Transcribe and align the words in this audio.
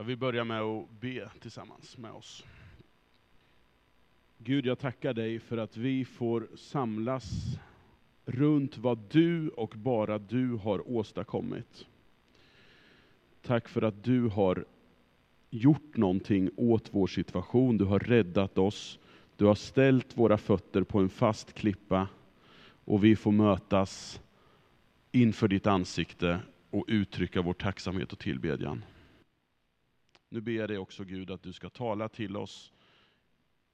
Jag 0.00 0.04
vill 0.04 0.16
börja 0.16 0.44
med 0.44 0.60
att 0.60 0.90
be 1.00 1.30
tillsammans 1.40 1.98
med 1.98 2.12
oss. 2.12 2.44
Gud, 4.38 4.66
jag 4.66 4.78
tackar 4.78 5.14
dig 5.14 5.38
för 5.38 5.58
att 5.58 5.76
vi 5.76 6.04
får 6.04 6.48
samlas 6.56 7.58
runt 8.24 8.78
vad 8.78 8.98
du 9.10 9.48
och 9.48 9.74
bara 9.76 10.18
du 10.18 10.52
har 10.52 10.90
åstadkommit. 10.90 11.86
Tack 13.42 13.68
för 13.68 13.82
att 13.82 14.04
du 14.04 14.28
har 14.28 14.64
gjort 15.50 15.96
någonting 15.96 16.50
åt 16.56 16.88
vår 16.94 17.06
situation, 17.06 17.78
du 17.78 17.84
har 17.84 17.98
räddat 17.98 18.58
oss, 18.58 18.98
du 19.36 19.44
har 19.44 19.54
ställt 19.54 20.16
våra 20.16 20.38
fötter 20.38 20.82
på 20.82 20.98
en 20.98 21.08
fast 21.08 21.52
klippa 21.52 22.08
och 22.84 23.04
vi 23.04 23.16
får 23.16 23.32
mötas 23.32 24.20
inför 25.12 25.48
ditt 25.48 25.66
ansikte 25.66 26.40
och 26.70 26.84
uttrycka 26.88 27.42
vår 27.42 27.54
tacksamhet 27.54 28.12
och 28.12 28.18
tillbedjan. 28.18 28.82
Nu 30.32 30.40
ber 30.40 30.52
jag 30.52 30.68
dig 30.68 30.78
också 30.78 31.04
Gud 31.04 31.30
att 31.30 31.42
du 31.42 31.52
ska 31.52 31.70
tala 31.70 32.08
till 32.08 32.36
oss 32.36 32.72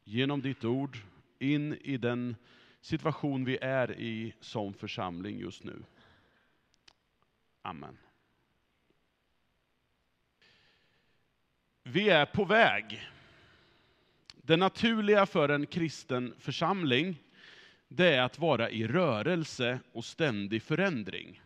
genom 0.05 0.43
ditt 0.43 0.65
ord 0.65 0.99
in 1.39 1.75
i 1.75 1.97
den 1.97 2.37
situation 2.81 3.45
vi 3.45 3.59
är 3.61 4.01
i 4.01 4.35
som 4.41 4.75
församling 4.75 5.39
just 5.39 5.65
nu. 5.65 5.83
Amen. 7.63 7.99
Vi 11.83 12.09
är 12.09 12.27
på 12.27 12.45
väg. 12.45 13.09
Det 14.37 14.57
naturliga 14.57 15.27
för 15.27 15.49
en 15.49 15.67
kristen 15.67 16.35
församling, 16.39 17.23
det 17.89 18.15
är 18.15 18.23
att 18.23 18.39
vara 18.39 18.71
i 18.71 18.87
rörelse 18.87 19.81
och 19.93 20.05
ständig 20.05 20.63
förändring. 20.63 21.41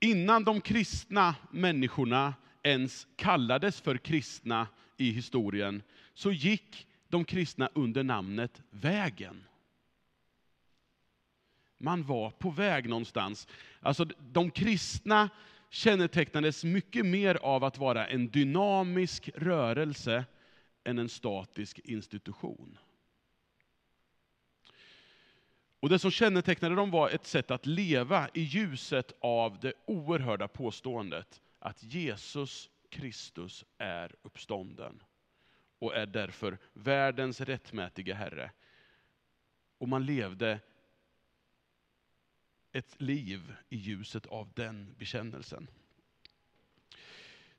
Innan 0.00 0.44
de 0.44 0.60
kristna 0.60 1.34
människorna 1.50 2.34
ens 2.62 3.06
kallades 3.16 3.80
för 3.80 3.98
kristna 3.98 4.68
i 4.96 5.10
historien, 5.10 5.82
så 6.14 6.32
gick 6.32 6.86
de 7.08 7.24
kristna 7.24 7.70
under 7.74 8.02
namnet 8.02 8.62
Vägen. 8.70 9.44
Man 11.78 12.02
var 12.02 12.30
på 12.30 12.50
väg 12.50 12.88
någonstans. 12.88 13.48
Alltså 13.80 14.04
de 14.04 14.50
kristna 14.50 15.30
kännetecknades 15.70 16.64
mycket 16.64 17.06
mer 17.06 17.34
av 17.34 17.64
att 17.64 17.78
vara 17.78 18.06
en 18.06 18.28
dynamisk 18.28 19.30
rörelse 19.34 20.24
än 20.84 20.98
en 20.98 21.08
statisk 21.08 21.78
institution. 21.78 22.78
Och 25.80 25.88
Det 25.88 25.98
som 25.98 26.10
kännetecknade 26.10 26.74
dem 26.74 26.90
var 26.90 27.10
ett 27.10 27.26
sätt 27.26 27.50
att 27.50 27.66
leva 27.66 28.28
i 28.34 28.42
ljuset 28.42 29.12
av 29.20 29.58
det 29.60 29.72
oerhörda 29.86 30.48
påståendet 30.48 31.40
att 31.60 31.82
Jesus 31.82 32.70
Kristus 32.88 33.64
är 33.78 34.14
uppstånden 34.22 35.02
och 35.78 35.96
är 35.96 36.06
därför 36.06 36.58
världens 36.72 37.40
rättmätiga 37.40 38.14
Herre. 38.14 38.50
Och 39.78 39.88
man 39.88 40.06
levde 40.06 40.60
ett 42.72 43.00
liv 43.00 43.54
i 43.68 43.76
ljuset 43.76 44.26
av 44.26 44.52
den 44.54 44.94
bekännelsen. 44.98 45.70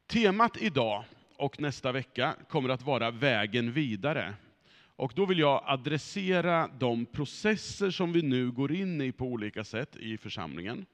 Temat 0.08 0.58
idag 0.58 1.04
och 1.36 1.60
nästa 1.60 1.92
vecka 1.92 2.36
kommer 2.50 2.70
att 2.70 2.82
vara 2.82 3.12
vägen 3.12 3.72
vidare. 3.72 4.34
Och 4.96 5.14
då 5.16 5.26
vill 5.26 5.40
jag 5.40 5.64
adressera 5.66 6.68
de 6.68 7.06
processer 7.06 7.92
som 7.92 8.14
vi 8.14 8.22
nu 8.22 8.52
går 8.52 8.72
in 8.72 9.02
i 9.02 9.12
på 9.12 9.26
olika 9.26 9.64
sätt 9.64 9.96
i 9.96 10.18
församlingen. 10.18 10.86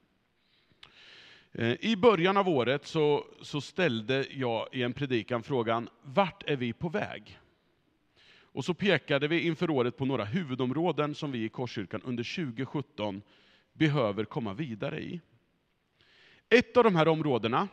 Eh, 1.60 1.76
I 1.80 1.96
början 1.96 2.38
av 2.38 2.50
året 2.50 2.86
så, 2.86 3.26
så 3.42 3.62
ställde 3.62 4.26
jag 4.32 4.68
i 4.72 4.84
en 4.84 4.94
predikan 4.94 5.44
frågan, 5.44 5.90
vart 6.02 6.44
är 6.50 6.56
vi 6.56 6.74
på 6.74 6.90
väg? 6.90 7.40
Och 8.30 8.66
så 8.66 8.74
pekade 8.74 9.28
vi 9.28 9.42
inför 9.42 9.70
året 9.70 9.98
på 9.98 10.06
några 10.06 10.26
huvudområden 10.26 11.16
som 11.16 11.32
vi 11.32 11.44
i 11.44 11.50
Korskyrkan 11.50 12.02
under 12.04 12.36
2017 12.36 13.22
behöver 13.74 14.26
komma 14.26 14.54
vidare 14.54 15.02
i. 15.02 15.22
Ett 16.50 16.78
av 16.78 16.84
de 16.84 16.96
här 16.96 17.08
områdena 17.08 17.68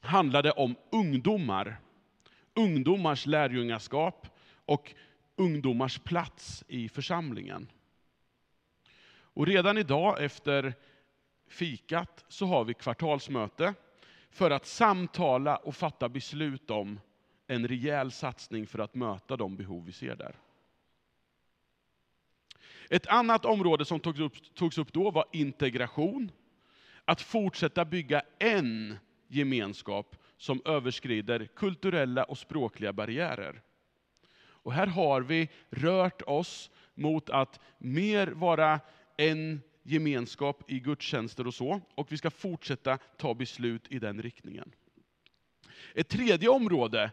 handlade 0.00 0.50
om 0.50 0.74
ungdomar, 0.92 1.80
ungdomars 2.54 3.26
lärjungaskap 3.26 4.26
och 4.64 4.94
ungdomars 5.36 5.98
plats 5.98 6.64
i 6.68 6.88
församlingen. 6.88 7.68
Och 9.12 9.46
redan 9.46 9.78
idag 9.78 10.24
efter 10.24 10.74
fikat 11.50 12.24
så 12.28 12.46
har 12.46 12.64
vi 12.64 12.74
kvartalsmöte 12.74 13.74
för 14.30 14.50
att 14.50 14.66
samtala 14.66 15.56
och 15.56 15.76
fatta 15.76 16.08
beslut 16.08 16.70
om 16.70 17.00
en 17.46 17.68
rejäl 17.68 18.10
satsning 18.10 18.66
för 18.66 18.78
att 18.78 18.94
möta 18.94 19.36
de 19.36 19.56
behov 19.56 19.84
vi 19.84 19.92
ser 19.92 20.16
där. 20.16 20.36
Ett 22.90 23.06
annat 23.06 23.44
område 23.44 23.84
som 23.84 24.00
togs 24.00 24.20
upp, 24.20 24.54
togs 24.54 24.78
upp 24.78 24.92
då 24.92 25.10
var 25.10 25.24
integration. 25.32 26.32
Att 27.04 27.20
fortsätta 27.20 27.84
bygga 27.84 28.22
en 28.38 28.98
gemenskap 29.28 30.16
som 30.36 30.62
överskrider 30.64 31.46
kulturella 31.56 32.24
och 32.24 32.38
språkliga 32.38 32.92
barriärer. 32.92 33.62
Och 34.38 34.72
här 34.72 34.86
har 34.86 35.20
vi 35.20 35.48
rört 35.70 36.22
oss 36.22 36.70
mot 36.94 37.30
att 37.30 37.60
mer 37.78 38.26
vara 38.26 38.80
en 39.16 39.60
gemenskap 39.90 40.70
i 40.70 40.80
gudstjänster 40.80 41.46
och 41.46 41.54
så, 41.54 41.80
och 41.94 42.12
vi 42.12 42.16
ska 42.16 42.30
fortsätta 42.30 42.98
ta 42.98 43.34
beslut 43.34 43.82
i 43.88 43.98
den 43.98 44.22
riktningen. 44.22 44.72
Ett 45.94 46.08
tredje 46.08 46.48
område 46.48 47.10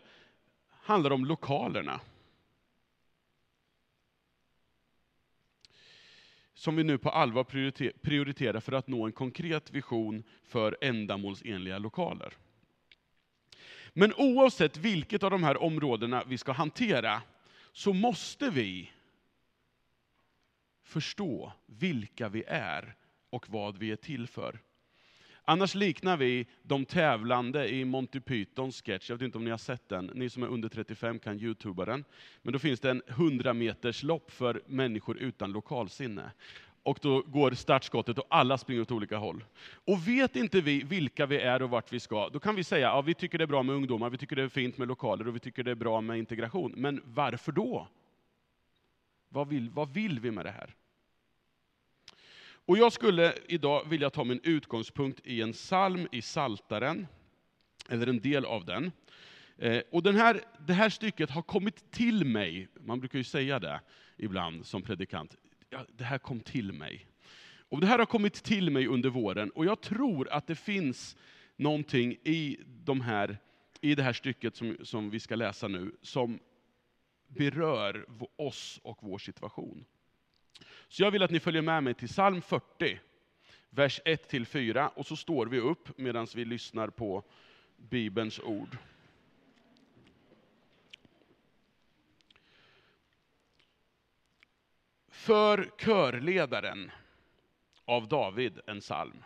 handlar 0.70 1.12
om 1.12 1.26
lokalerna. 1.26 2.00
Som 6.54 6.76
vi 6.76 6.84
nu 6.84 6.98
på 6.98 7.10
allvar 7.10 7.44
prioriterar 8.02 8.60
för 8.60 8.72
att 8.72 8.88
nå 8.88 9.06
en 9.06 9.12
konkret 9.12 9.72
vision 9.72 10.24
för 10.44 10.78
ändamålsenliga 10.82 11.78
lokaler. 11.78 12.34
Men 13.94 14.14
oavsett 14.14 14.78
vilket 14.78 15.24
av 15.24 15.32
de 15.32 15.44
här 15.44 15.64
områdena 15.64 16.24
vi 16.28 16.38
ska 16.38 16.52
hantera, 16.52 17.22
så 17.72 17.94
måste 17.94 18.50
vi 18.50 18.92
förstå 20.98 21.52
vilka 21.66 22.30
vi 22.30 22.44
är 22.48 22.96
och 23.30 23.50
vad 23.50 23.78
vi 23.78 23.92
är 23.92 23.96
till 23.96 24.28
för. 24.28 24.60
Annars 25.44 25.76
liknar 25.76 26.18
vi 26.18 26.48
de 26.64 26.86
tävlande 26.86 27.70
i 27.70 27.86
Monty 27.86 28.20
Pythons 28.20 28.82
sketch, 28.82 29.10
jag 29.10 29.18
vet 29.18 29.26
inte 29.26 29.38
om 29.38 29.44
ni 29.44 29.50
har 29.50 29.58
sett 29.58 29.90
den, 29.90 30.12
ni 30.14 30.30
som 30.30 30.44
är 30.44 30.48
under 30.48 30.70
35 30.70 31.20
kan 31.20 31.40
youtuba 31.40 31.86
den. 31.86 32.06
Men 32.42 32.54
då 32.54 32.60
finns 32.60 32.80
det 32.80 32.92
en 32.92 33.02
100 33.08 33.54
meters 33.54 34.04
lopp 34.04 34.32
för 34.32 34.62
människor 34.66 35.18
utan 35.18 35.52
lokalsinne. 35.52 36.32
Och 36.84 37.00
då 37.02 37.22
går 37.22 37.52
startskottet 37.52 38.20
och 38.20 38.26
alla 38.30 38.58
springer 38.58 38.82
åt 38.82 38.92
olika 38.92 39.18
håll. 39.18 39.44
Och 39.86 40.08
vet 40.08 40.36
inte 40.36 40.62
vi 40.62 40.84
vilka 40.84 41.26
vi 41.26 41.40
är 41.40 41.62
och 41.62 41.70
vart 41.70 41.94
vi 41.94 42.00
ska, 42.00 42.30
då 42.30 42.40
kan 42.40 42.56
vi 42.56 42.64
säga, 42.64 42.88
ja 42.88 43.02
vi 43.02 43.14
tycker 43.14 43.38
det 43.38 43.44
är 43.44 43.48
bra 43.48 43.64
med 43.64 43.76
ungdomar, 43.76 44.10
vi 44.10 44.18
tycker 44.18 44.36
det 44.36 44.44
är 44.44 44.50
fint 44.50 44.78
med 44.78 44.88
lokaler 44.88 45.28
och 45.28 45.36
vi 45.36 45.40
tycker 45.40 45.64
det 45.64 45.72
är 45.72 45.76
bra 45.76 46.02
med 46.02 46.18
integration. 46.18 46.74
Men 46.78 47.02
varför 47.06 47.52
då? 47.52 47.88
Vad 49.30 49.48
vill, 49.48 49.70
vad 49.70 49.94
vill 49.94 50.20
vi 50.20 50.32
med 50.32 50.46
det 50.46 50.52
här? 50.52 50.76
Och 52.68 52.78
jag 52.78 52.94
skulle 52.94 53.34
idag 53.48 53.90
vilja 53.90 54.10
ta 54.10 54.24
min 54.24 54.40
utgångspunkt 54.44 55.20
i 55.24 55.42
en 55.42 55.54
psalm 55.54 56.08
i 56.12 56.22
Saltaren, 56.22 57.08
eller 57.90 58.08
en 58.08 58.20
del 58.20 58.46
av 58.46 58.66
den. 58.66 58.92
Eh, 59.58 59.82
och 59.92 60.04
den 60.04 60.16
här, 60.16 60.42
det 60.68 60.74
här 60.74 60.90
stycket 60.90 61.30
har 61.30 61.42
kommit 61.42 61.92
till 61.92 62.26
mig, 62.26 62.68
man 62.80 63.00
brukar 63.00 63.18
ju 63.18 63.24
säga 63.24 63.60
det 63.60 63.82
ibland 64.18 64.66
som 64.66 64.82
predikant, 64.82 65.36
ja, 65.70 65.86
det 65.98 66.04
här 66.04 66.18
kom 66.18 66.40
till 66.40 66.72
mig. 66.72 67.08
Och 67.70 67.82
det 67.82 67.88
här 67.88 68.00
har 68.00 68.06
kommit 68.06 68.34
till 68.34 68.70
mig 68.70 68.88
under 68.88 69.10
våren, 69.10 69.50
och 69.50 69.66
jag 69.66 69.82
tror 69.82 70.30
att 70.30 70.48
det 70.48 70.56
finns 70.56 71.18
någonting 71.56 72.12
i, 72.24 72.58
de 72.66 73.02
här, 73.02 73.38
i 73.82 73.96
det 73.96 74.04
här 74.04 74.14
stycket 74.14 74.56
som, 74.56 74.78
som 74.84 75.10
vi 75.10 75.20
ska 75.20 75.36
läsa 75.36 75.68
nu, 75.68 75.92
som 76.02 76.40
berör 77.28 78.06
oss 78.36 78.80
och 78.84 78.98
vår 79.02 79.18
situation. 79.18 79.86
Så 80.88 81.04
jag 81.04 81.12
vill 81.12 81.24
att 81.24 81.32
ni 81.32 81.40
följer 81.40 81.62
med 81.62 81.84
mig 81.84 81.94
till 81.94 82.08
psalm 82.08 82.42
40, 82.42 83.00
vers 83.70 84.02
1-4, 84.06 84.88
och 84.88 85.06
så 85.06 85.16
står 85.16 85.46
vi 85.46 85.60
upp 85.60 85.98
medan 85.98 86.28
vi 86.36 86.46
lyssnar 86.46 86.90
på 86.90 87.24
Bibelns 87.78 88.40
ord. 88.40 88.78
För 95.08 95.72
körledaren 95.78 96.92
av 97.86 98.08
David 98.08 98.60
en 98.68 98.80
psalm. 98.80 99.24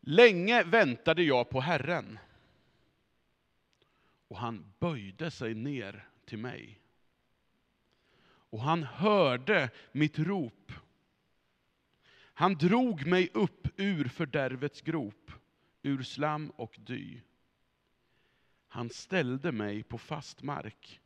Länge 0.00 0.62
väntade 0.62 1.22
jag 1.22 1.50
på 1.50 1.60
Herren, 1.60 2.18
och 4.28 4.36
han 4.36 4.72
böjde 4.78 5.30
sig 5.30 5.54
ner 5.54 6.08
till 6.24 6.38
mig 6.38 6.80
och 8.54 8.60
han 8.60 8.82
hörde 8.82 9.70
mitt 9.92 10.18
rop. 10.18 10.72
Han 12.16 12.54
drog 12.54 13.06
mig 13.06 13.30
upp 13.34 13.68
ur 13.76 14.08
fördärvets 14.08 14.80
grop, 14.80 15.32
ur 15.82 16.02
slam 16.02 16.50
och 16.50 16.76
dy. 16.78 17.20
Han 18.68 18.90
ställde 18.90 19.52
mig 19.52 19.82
på 19.82 19.98
fast 19.98 20.42
mark. 20.42 21.00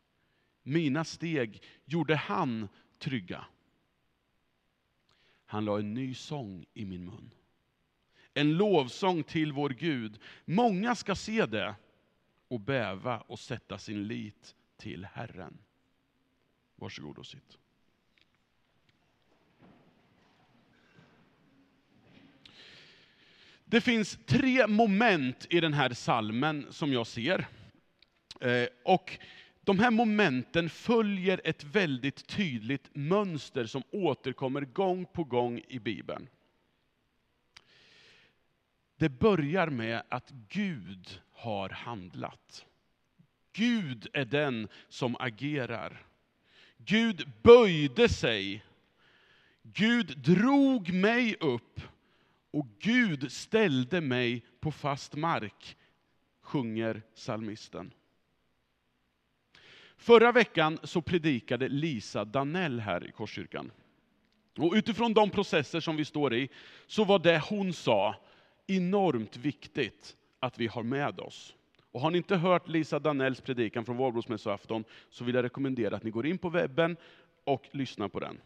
Mina 0.62 1.04
steg 1.04 1.62
gjorde 1.84 2.16
han 2.16 2.68
trygga. 2.98 3.44
Han 5.46 5.64
la 5.64 5.78
en 5.78 5.94
ny 5.94 6.14
sång 6.14 6.66
i 6.74 6.84
min 6.84 7.04
mun. 7.04 7.30
En 8.34 8.56
lovsång 8.56 9.22
till 9.22 9.52
vår 9.52 9.70
Gud. 9.70 10.20
Många 10.44 10.94
ska 10.94 11.14
se 11.14 11.46
det 11.46 11.74
och 12.48 12.60
bäva 12.60 13.20
och 13.20 13.38
sätta 13.38 13.78
sin 13.78 14.06
lit 14.06 14.56
till 14.76 15.04
Herren. 15.04 15.58
Varsågod 16.78 17.18
och 17.18 17.26
sitt. 17.26 17.58
Det 23.64 23.80
finns 23.80 24.18
tre 24.26 24.66
moment 24.66 25.46
i 25.50 25.60
den 25.60 25.72
här 25.72 25.90
salmen 25.90 26.66
som 26.70 26.92
jag 26.92 27.06
ser. 27.06 27.46
Eh, 28.40 28.68
och 28.84 29.18
de 29.60 29.78
här 29.78 29.90
momenten 29.90 30.70
följer 30.70 31.40
ett 31.44 31.64
väldigt 31.64 32.26
tydligt 32.26 32.90
mönster 32.92 33.66
som 33.66 33.82
återkommer 33.90 34.60
gång 34.60 35.06
på 35.06 35.24
gång 35.24 35.60
i 35.68 35.78
Bibeln. 35.78 36.28
Det 38.96 39.08
börjar 39.08 39.70
med 39.70 40.02
att 40.08 40.30
Gud 40.48 41.20
har 41.32 41.68
handlat. 41.68 42.66
Gud 43.52 44.06
är 44.12 44.24
den 44.24 44.68
som 44.88 45.16
agerar. 45.20 46.07
Gud 46.78 47.30
böjde 47.42 48.08
sig. 48.08 48.64
Gud 49.62 50.18
drog 50.18 50.92
mig 50.92 51.36
upp 51.40 51.80
och 52.50 52.66
Gud 52.78 53.32
ställde 53.32 54.00
mig 54.00 54.44
på 54.60 54.72
fast 54.72 55.14
mark, 55.14 55.76
sjunger 56.40 57.02
salmisten. 57.14 57.92
Förra 59.96 60.32
veckan 60.32 60.78
så 60.82 61.02
predikade 61.02 61.68
Lisa 61.68 62.24
Danell 62.24 62.80
här 62.80 63.08
i 63.08 63.12
Korskyrkan. 63.12 63.70
Och 64.58 64.72
utifrån 64.72 65.14
de 65.14 65.30
processer 65.30 65.80
som 65.80 65.96
vi 65.96 66.04
står 66.04 66.34
i, 66.34 66.48
så 66.86 67.04
var 67.04 67.18
det 67.18 67.42
hon 67.48 67.72
sa 67.72 68.14
enormt 68.66 69.36
viktigt 69.36 70.16
att 70.40 70.58
vi 70.58 70.66
har 70.66 70.82
med 70.82 71.20
oss. 71.20 71.54
Och 71.98 72.02
har 72.02 72.10
ni 72.10 72.18
inte 72.18 72.36
hört 72.36 72.68
Lisa 72.68 72.98
Danells 72.98 73.40
predikan 73.40 73.84
från 73.84 73.96
valborgsmässoafton, 73.96 74.84
så 75.10 75.24
vill 75.24 75.34
jag 75.34 75.44
rekommendera 75.44 75.96
att 75.96 76.02
ni 76.02 76.10
går 76.10 76.26
in 76.26 76.38
på 76.38 76.48
webben 76.48 76.96
och 77.44 77.68
lyssnar 77.70 78.08
på 78.08 78.20
den. 78.20 78.40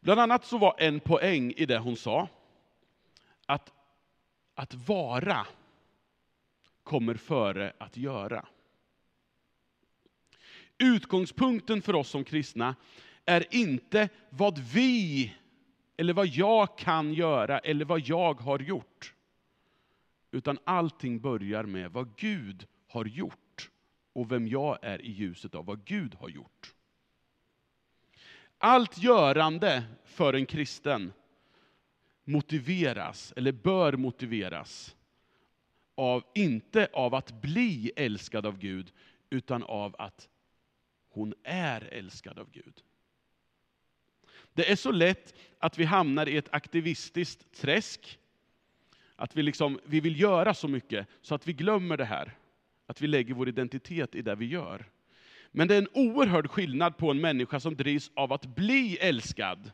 Bland 0.00 0.20
annat 0.20 0.44
så 0.44 0.58
var 0.58 0.74
en 0.78 1.00
poäng 1.00 1.52
i 1.56 1.66
det 1.66 1.78
hon 1.78 1.96
sa, 1.96 2.28
att, 3.46 3.72
att 4.54 4.74
vara 4.74 5.46
kommer 6.82 7.14
före 7.14 7.72
att 7.78 7.96
göra. 7.96 8.46
Utgångspunkten 10.78 11.82
för 11.82 11.94
oss 11.94 12.08
som 12.08 12.24
kristna 12.24 12.74
är 13.24 13.54
inte 13.54 14.08
vad 14.30 14.58
vi, 14.58 15.32
eller 15.96 16.12
vad 16.12 16.26
jag 16.26 16.78
kan 16.78 17.12
göra, 17.12 17.58
eller 17.58 17.84
vad 17.84 18.00
jag 18.00 18.40
har 18.40 18.58
gjort. 18.58 19.15
Utan 20.30 20.58
allting 20.64 21.20
börjar 21.20 21.64
med 21.64 21.92
vad 21.92 22.16
Gud 22.16 22.66
har 22.88 23.04
gjort, 23.04 23.70
och 24.12 24.32
vem 24.32 24.48
jag 24.48 24.78
är 24.82 25.02
i 25.02 25.10
ljuset 25.10 25.54
av 25.54 25.64
vad 25.64 25.84
Gud 25.84 26.14
har 26.14 26.28
gjort. 26.28 26.74
Allt 28.58 28.98
görande 28.98 29.84
för 30.04 30.34
en 30.34 30.46
kristen 30.46 31.12
motiveras, 32.24 33.32
eller 33.36 33.52
bör 33.52 33.92
motiveras, 33.92 34.96
av, 35.94 36.24
inte 36.34 36.88
av 36.92 37.14
att 37.14 37.42
bli 37.42 37.92
älskad 37.96 38.46
av 38.46 38.58
Gud, 38.58 38.92
utan 39.30 39.62
av 39.62 39.96
att 39.98 40.28
hon 41.08 41.34
är 41.42 41.80
älskad 41.80 42.38
av 42.38 42.50
Gud. 42.50 42.82
Det 44.52 44.70
är 44.70 44.76
så 44.76 44.90
lätt 44.90 45.34
att 45.58 45.78
vi 45.78 45.84
hamnar 45.84 46.28
i 46.28 46.36
ett 46.36 46.48
aktivistiskt 46.54 47.52
träsk, 47.52 48.18
att 49.16 49.36
vi, 49.36 49.42
liksom, 49.42 49.80
vi 49.84 50.00
vill 50.00 50.20
göra 50.20 50.54
så 50.54 50.68
mycket 50.68 51.06
så 51.22 51.34
att 51.34 51.48
vi 51.48 51.52
glömmer 51.52 51.96
det 51.96 52.04
här, 52.04 52.34
att 52.86 53.00
vi 53.00 53.06
lägger 53.06 53.34
vår 53.34 53.48
identitet 53.48 54.14
i 54.14 54.22
det 54.22 54.34
vi 54.34 54.46
gör. 54.46 54.90
Men 55.50 55.68
det 55.68 55.74
är 55.74 55.78
en 55.78 55.88
oerhörd 55.92 56.50
skillnad 56.50 56.96
på 56.96 57.10
en 57.10 57.20
människa 57.20 57.60
som 57.60 57.76
drivs 57.76 58.10
av 58.14 58.32
att 58.32 58.46
bli 58.46 58.96
älskad, 58.96 59.70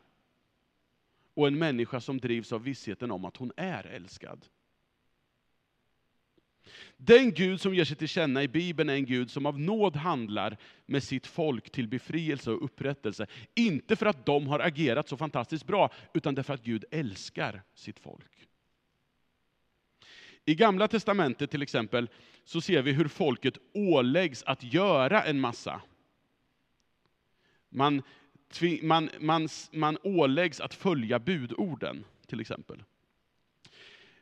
och 1.33 1.47
en 1.47 1.57
människa 1.57 2.01
som 2.01 2.17
drivs 2.17 2.53
av 2.53 2.63
vissheten 2.63 3.11
om 3.11 3.25
att 3.25 3.37
hon 3.37 3.51
är 3.57 3.83
älskad. 3.83 4.45
Den 6.97 7.33
Gud 7.33 7.61
som 7.61 7.75
ger 7.75 7.85
sig 7.85 7.97
till 7.97 8.07
känna 8.07 8.43
i 8.43 8.47
Bibeln 8.47 8.89
är 8.89 8.93
en 8.93 9.05
Gud 9.05 9.31
som 9.31 9.45
av 9.45 9.59
nåd 9.59 9.95
handlar 9.95 10.57
med 10.85 11.03
sitt 11.03 11.27
folk 11.27 11.69
till 11.71 11.87
befrielse 11.87 12.51
och 12.51 12.63
upprättelse. 12.65 13.27
Inte 13.55 13.95
för 13.95 14.05
att 14.05 14.25
de 14.25 14.47
har 14.47 14.59
agerat 14.59 15.09
så 15.09 15.17
fantastiskt 15.17 15.67
bra, 15.67 15.93
utan 16.13 16.35
därför 16.35 16.53
att 16.53 16.63
Gud 16.63 16.85
älskar 16.91 17.61
sitt 17.73 17.99
folk. 17.99 18.47
I 20.45 20.55
Gamla 20.55 20.87
Testamentet 20.87 21.51
till 21.51 21.61
exempel, 21.61 22.09
så 22.43 22.61
ser 22.61 22.81
vi 22.81 22.91
hur 22.91 23.07
folket 23.07 23.57
åläggs 23.73 24.43
att 24.43 24.63
göra 24.63 25.23
en 25.23 25.39
massa. 25.39 25.81
Man 27.69 28.01
man, 28.81 29.09
man, 29.19 29.49
man 29.71 29.97
åläggs 30.03 30.59
att 30.59 30.73
följa 30.73 31.19
budorden, 31.19 32.05
till 32.27 32.39
exempel. 32.39 32.83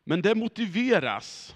Men 0.03 0.21
det 0.21 0.35
motiveras 0.35 1.55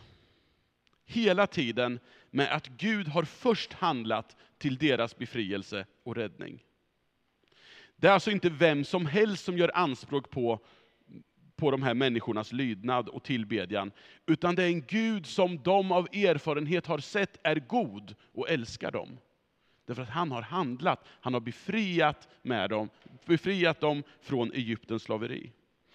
hela 1.06 1.48
tiden 1.48 2.00
med 2.32 2.54
att 2.56 2.68
Gud 2.68 3.08
har 3.08 3.24
först 3.24 3.74
handlat 3.74 4.36
till 4.58 4.78
deras 4.78 5.18
befrielse 5.18 5.86
och 6.04 6.16
räddning. 6.16 6.64
Det 7.96 8.08
är 8.08 8.12
alltså 8.12 8.32
inte 8.32 8.50
vem 8.50 8.84
som 8.86 9.06
helst 9.06 9.46
som 9.46 9.58
gör 9.58 9.72
anspråk 9.74 10.30
på, 10.30 10.60
på 11.56 11.72
de 11.72 11.84
här 11.84 11.94
människornas 11.94 12.52
lydnad 12.52 13.10
och 13.10 13.24
tillbedjan, 13.24 13.92
utan 14.25 14.56
det 14.56 14.63
är 14.63 14.68
en 14.68 14.81
Gud 14.81 15.25
som 15.25 15.63
de 15.63 15.92
av 15.92 16.07
erfarenhet 16.13 16.88
har 16.88 17.00
sett 17.00 17.40
är 17.44 17.56
god 17.56 18.16
och 18.34 18.50
älskar 18.50 18.92
dem. 18.92 19.18
Därför 19.86 20.02
att 20.02 20.10
han 20.10 20.31
har 20.31 20.42
handlat, 20.42 21.06
han 21.07 21.34
har 21.34 21.42
befriat, 21.42 22.28
med 22.42 22.69
dem, 22.69 22.90
befriat 23.25 23.80
dem 23.80 24.04
från 24.22 24.52
Egyptens 24.52 25.04
slaveri. 25.04 25.52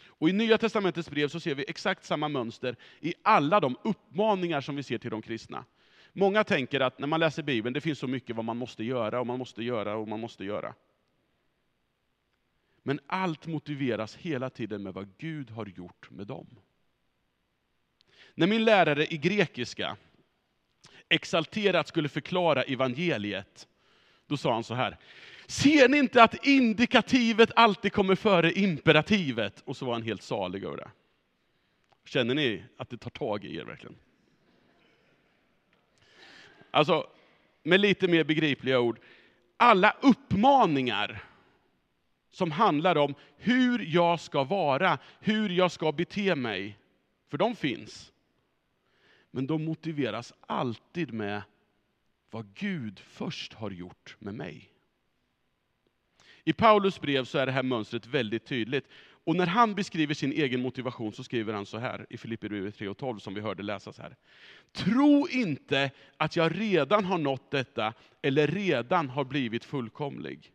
Och 0.07 0.29
I 0.29 0.33
Nya 0.33 0.59
Testamentets 0.59 1.11
brev 1.11 1.29
så 1.29 1.41
ser 1.41 1.55
vi 1.55 1.65
exakt 1.69 2.05
samma 2.05 2.29
mönster 2.29 2.77
i 3.01 3.15
alla 3.23 3.61
de 3.61 3.77
uppmaningar 3.85 4.61
som 4.61 4.77
vi 4.77 4.83
ser 4.83 4.99
till 4.99 5.11
de 5.11 5.23
kristna. 5.23 5.65
Många 6.13 6.45
tänker 6.45 6.81
att 6.81 6.99
när 6.99 7.07
man 7.07 7.21
läser 7.21 7.43
Bibeln, 7.43 7.75
det 7.75 7.81
finns 7.81 7.99
så 7.99 8.07
mycket 8.07 8.37
vad 8.37 8.45
man 8.45 8.57
måste 8.57 8.85
göra, 8.85 9.21
och 9.21 9.27
man 9.27 9.39
måste 9.39 9.65
göra, 9.65 9.97
och 9.97 10.09
man 10.09 10.21
måste 10.21 10.45
göra. 10.45 10.75
Men 12.83 13.01
allt 13.07 13.47
motiveras 13.47 14.17
hela 14.17 14.51
tiden 14.51 14.83
med 14.83 14.95
vad 14.95 15.09
Gud 15.19 15.51
har 15.51 15.67
gjort 15.67 16.11
med 16.11 16.27
dem. 16.27 16.47
När 18.35 18.47
min 18.47 18.65
lärare 18.65 19.07
i 19.07 19.17
grekiska 19.17 19.97
exalterat 21.09 21.89
skulle 21.89 22.09
förklara 22.09 22.63
evangeliet, 22.63 23.69
då 24.27 24.37
sa 24.37 24.53
han 24.53 24.65
så 24.65 24.75
här. 24.75 24.97
Ser 25.47 25.89
ni 25.89 25.99
inte 25.99 26.23
att 26.23 26.47
indikativet 26.47 27.51
alltid 27.57 27.93
kommer 27.93 28.15
före 28.15 28.53
imperativet? 28.53 29.63
Och 29.65 29.77
så 29.77 29.87
var 29.87 29.93
han 29.93 30.03
helt 30.03 30.23
salig 30.23 30.65
över 30.65 30.77
det. 30.77 30.91
Känner 32.05 32.35
ni 32.35 32.65
att 32.77 32.91
det 32.91 32.97
tar 32.97 33.11
tag 33.11 33.45
i 33.45 33.57
er 33.57 33.65
verkligen? 33.65 33.97
Alltså, 36.71 37.07
med 37.63 37.81
lite 37.81 38.09
mer 38.09 38.25
begripliga 38.25 38.81
ord. 38.81 39.01
Alla 39.57 39.97
uppmaningar 40.01 41.25
som 42.31 42.51
handlar 42.51 42.97
om 42.97 43.15
hur 43.37 43.79
jag 43.79 44.21
ska 44.21 44.45
vara, 44.45 44.99
hur 45.21 45.49
jag 45.49 45.73
ska 45.73 45.93
bete 45.93 46.35
mig, 46.35 46.79
för 47.29 47.39
de 47.39 47.57
finns. 47.57 48.13
Men 49.31 49.47
de 49.47 49.65
motiveras 49.65 50.33
alltid 50.41 51.13
med 51.13 51.43
vad 52.31 52.55
Gud 52.55 53.01
först 53.01 53.53
har 53.53 53.71
gjort 53.71 54.17
med 54.19 54.35
mig. 54.35 54.73
I 56.45 56.53
Paulus 56.53 57.01
brev 57.01 57.25
så 57.25 57.39
är 57.39 57.47
det 57.47 57.53
här 57.53 57.63
mönstret 57.63 58.07
väldigt 58.07 58.47
tydligt. 58.47 58.89
Och 59.25 59.37
när 59.37 59.47
han 59.47 59.75
beskriver 59.75 60.15
sin 60.15 60.33
egen 60.33 60.61
motivation 60.61 61.13
så 61.13 61.25
skriver 61.25 61.53
han 61.53 61.67
så 61.67 61.79
här 61.79 62.07
i 62.11 62.17
Filipperbrevet 62.17 62.77
3 62.77 62.89
och 62.89 62.97
12 62.99 63.19
som 63.19 63.35
vi 63.35 63.41
hörde 63.41 63.63
läsas 63.63 63.99
här. 63.99 64.17
Tro 64.73 65.29
inte 65.29 65.91
att 66.17 66.37
jag 66.37 66.61
redan 66.61 67.05
har 67.05 67.19
nått 67.19 67.51
detta 67.51 67.95
eller 68.23 68.47
redan 68.47 69.09
har 69.09 69.25
blivit 69.25 69.65
fullkomlig. 69.65 70.53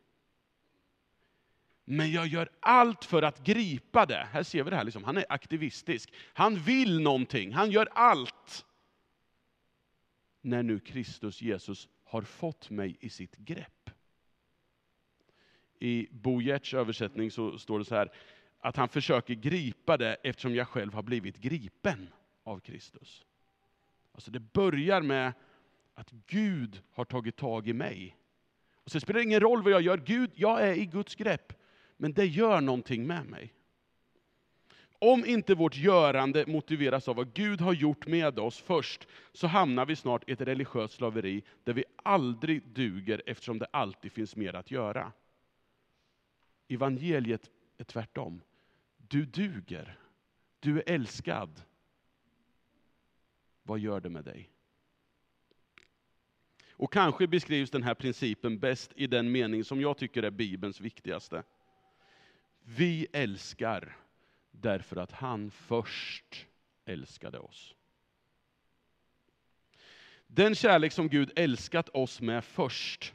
Men 1.86 2.12
jag 2.12 2.28
gör 2.28 2.50
allt 2.60 3.06
för 3.06 3.22
att 3.22 3.44
gripa 3.44 4.06
det. 4.06 4.28
Här 4.32 4.44
ser 4.44 4.64
vi 4.64 4.70
det 4.70 4.76
här, 4.76 4.84
liksom. 4.84 5.04
han 5.04 5.18
är 5.18 5.26
aktivistisk. 5.30 6.14
Han 6.34 6.56
vill 6.56 7.02
någonting, 7.02 7.54
han 7.54 7.72
gör 7.72 7.90
allt 7.94 8.66
när 10.42 10.64
nu 10.64 10.80
Kristus 10.80 11.42
Jesus 11.42 11.90
har 12.04 12.22
fått 12.22 12.70
mig 12.70 12.98
i 13.00 13.10
sitt 13.10 13.36
grepp. 13.36 13.90
I 15.80 16.08
Bo 16.12 16.42
Gerts 16.42 16.74
översättning 16.74 17.32
så 17.32 17.58
står 17.58 17.80
det 17.80 17.86
så 17.86 17.96
här, 17.96 18.12
att 18.60 18.76
han 18.76 18.90
försöker 18.90 19.34
gripa 19.34 19.98
det 19.98 20.14
eftersom 20.24 20.56
jag 20.56 20.68
själv 20.68 20.94
har 20.94 21.04
blivit 21.04 21.38
gripen 21.38 22.10
av 22.44 22.60
Kristus. 22.60 23.26
Alltså 24.12 24.32
det 24.32 24.40
börjar 24.40 25.02
med 25.02 25.34
att 25.94 26.12
Gud 26.12 26.82
har 26.92 27.06
tagit 27.06 27.36
tag 27.36 27.68
i 27.68 27.74
mig. 27.74 28.18
Och 28.76 28.92
så 28.92 29.00
spelar 29.00 29.20
det 29.20 29.24
ingen 29.24 29.40
roll 29.40 29.64
vad 29.64 29.74
jag 29.74 29.82
gör, 29.82 29.98
Gud, 29.98 30.32
jag 30.36 30.62
är 30.68 30.74
i 30.74 30.86
Guds 30.86 31.16
grepp. 31.16 31.54
Men 31.98 32.14
det 32.14 32.26
gör 32.26 32.62
någonting 32.62 33.08
med 33.08 33.26
mig. 33.26 33.54
Om 35.00 35.26
inte 35.26 35.56
vårt 35.56 35.76
görande 35.76 36.46
motiveras 36.48 37.08
av 37.08 37.16
vad 37.16 37.34
Gud 37.34 37.62
har 37.62 37.74
gjort 37.74 38.08
med 38.08 38.40
oss 38.40 38.60
först, 38.60 39.08
så 39.32 39.48
hamnar 39.48 39.86
vi 39.86 39.96
snart 39.96 40.30
i 40.30 40.32
ett 40.32 40.42
religiöst 40.42 40.94
slaveri, 40.94 41.44
där 41.64 41.74
vi 41.74 41.84
aldrig 42.04 42.68
duger, 42.68 43.22
eftersom 43.26 43.60
det 43.60 43.68
alltid 43.72 44.12
finns 44.12 44.36
mer 44.36 44.54
att 44.54 44.72
göra. 44.72 45.12
Evangeliet 46.68 47.50
är 47.78 47.84
tvärtom. 47.84 48.42
Du 48.98 49.26
duger. 49.26 50.00
Du 50.60 50.80
är 50.80 50.84
älskad. 50.90 51.62
Vad 53.64 53.80
gör 53.80 54.00
det 54.00 54.10
med 54.10 54.26
dig? 54.26 54.50
Och 56.72 56.94
kanske 56.94 57.28
beskrivs 57.28 57.70
den 57.70 57.84
här 57.84 57.96
principen 57.96 58.60
bäst 58.60 58.92
i 58.96 59.08
den 59.08 59.32
mening 59.32 59.64
som 59.64 59.82
jag 59.82 59.98
tycker 59.98 60.24
är 60.24 60.32
Bibelns 60.32 60.82
viktigaste. 60.82 61.44
Vi 62.68 63.08
älskar 63.14 63.98
därför 64.52 64.96
att 64.96 65.12
han 65.12 65.52
först 65.52 66.48
älskade 66.86 67.40
oss. 67.40 67.76
Den 70.28 70.56
kärlek 70.56 70.92
som 70.94 71.10
Gud 71.10 71.32
älskat 71.36 71.90
oss 71.90 72.22
med 72.22 72.44
först, 72.44 73.14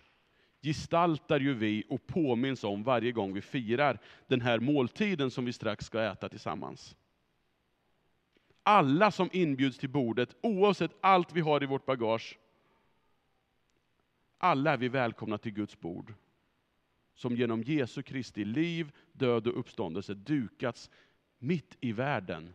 gestaltar 0.62 1.40
ju 1.40 1.54
vi 1.54 1.84
och 1.88 2.06
påminns 2.06 2.64
om 2.64 2.82
varje 2.82 3.12
gång 3.12 3.32
vi 3.32 3.40
firar 3.40 3.98
den 4.26 4.40
här 4.40 4.58
måltiden 4.60 5.30
som 5.30 5.44
vi 5.44 5.52
strax 5.52 5.84
ska 5.84 6.02
äta 6.02 6.28
tillsammans. 6.28 6.96
Alla 8.62 9.10
som 9.10 9.30
inbjuds 9.32 9.78
till 9.78 9.88
bordet, 9.90 10.36
oavsett 10.40 10.90
allt 11.00 11.32
vi 11.32 11.40
har 11.40 11.62
i 11.62 11.66
vårt 11.66 11.86
bagage, 11.86 12.38
alla 14.38 14.72
är 14.72 14.76
vi 14.76 14.88
välkomna 14.88 15.38
till 15.38 15.52
Guds 15.52 15.80
bord, 15.80 16.14
som 17.20 17.36
genom 17.36 17.62
Jesu 17.62 18.02
Kristi 18.02 18.44
liv, 18.44 18.92
död 19.12 19.46
och 19.46 19.58
uppståndelse 19.58 20.14
dukats 20.14 20.90
mitt 21.38 21.76
i 21.80 21.92
världen. 21.92 22.52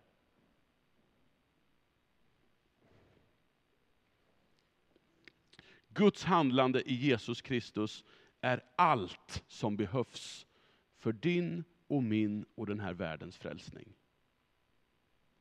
Guds 5.88 6.24
handlande 6.24 6.82
i 6.92 6.94
Jesus 6.94 7.42
Kristus 7.42 8.04
är 8.42 8.64
allt 8.76 9.44
som 9.48 9.78
behövs 9.78 10.46
för 10.98 11.14
din 11.14 11.64
och 11.88 12.04
min 12.04 12.46
och 12.56 12.66
den 12.66 12.80
här 12.80 12.94
världens 12.94 13.38
frälsning. 13.38 13.94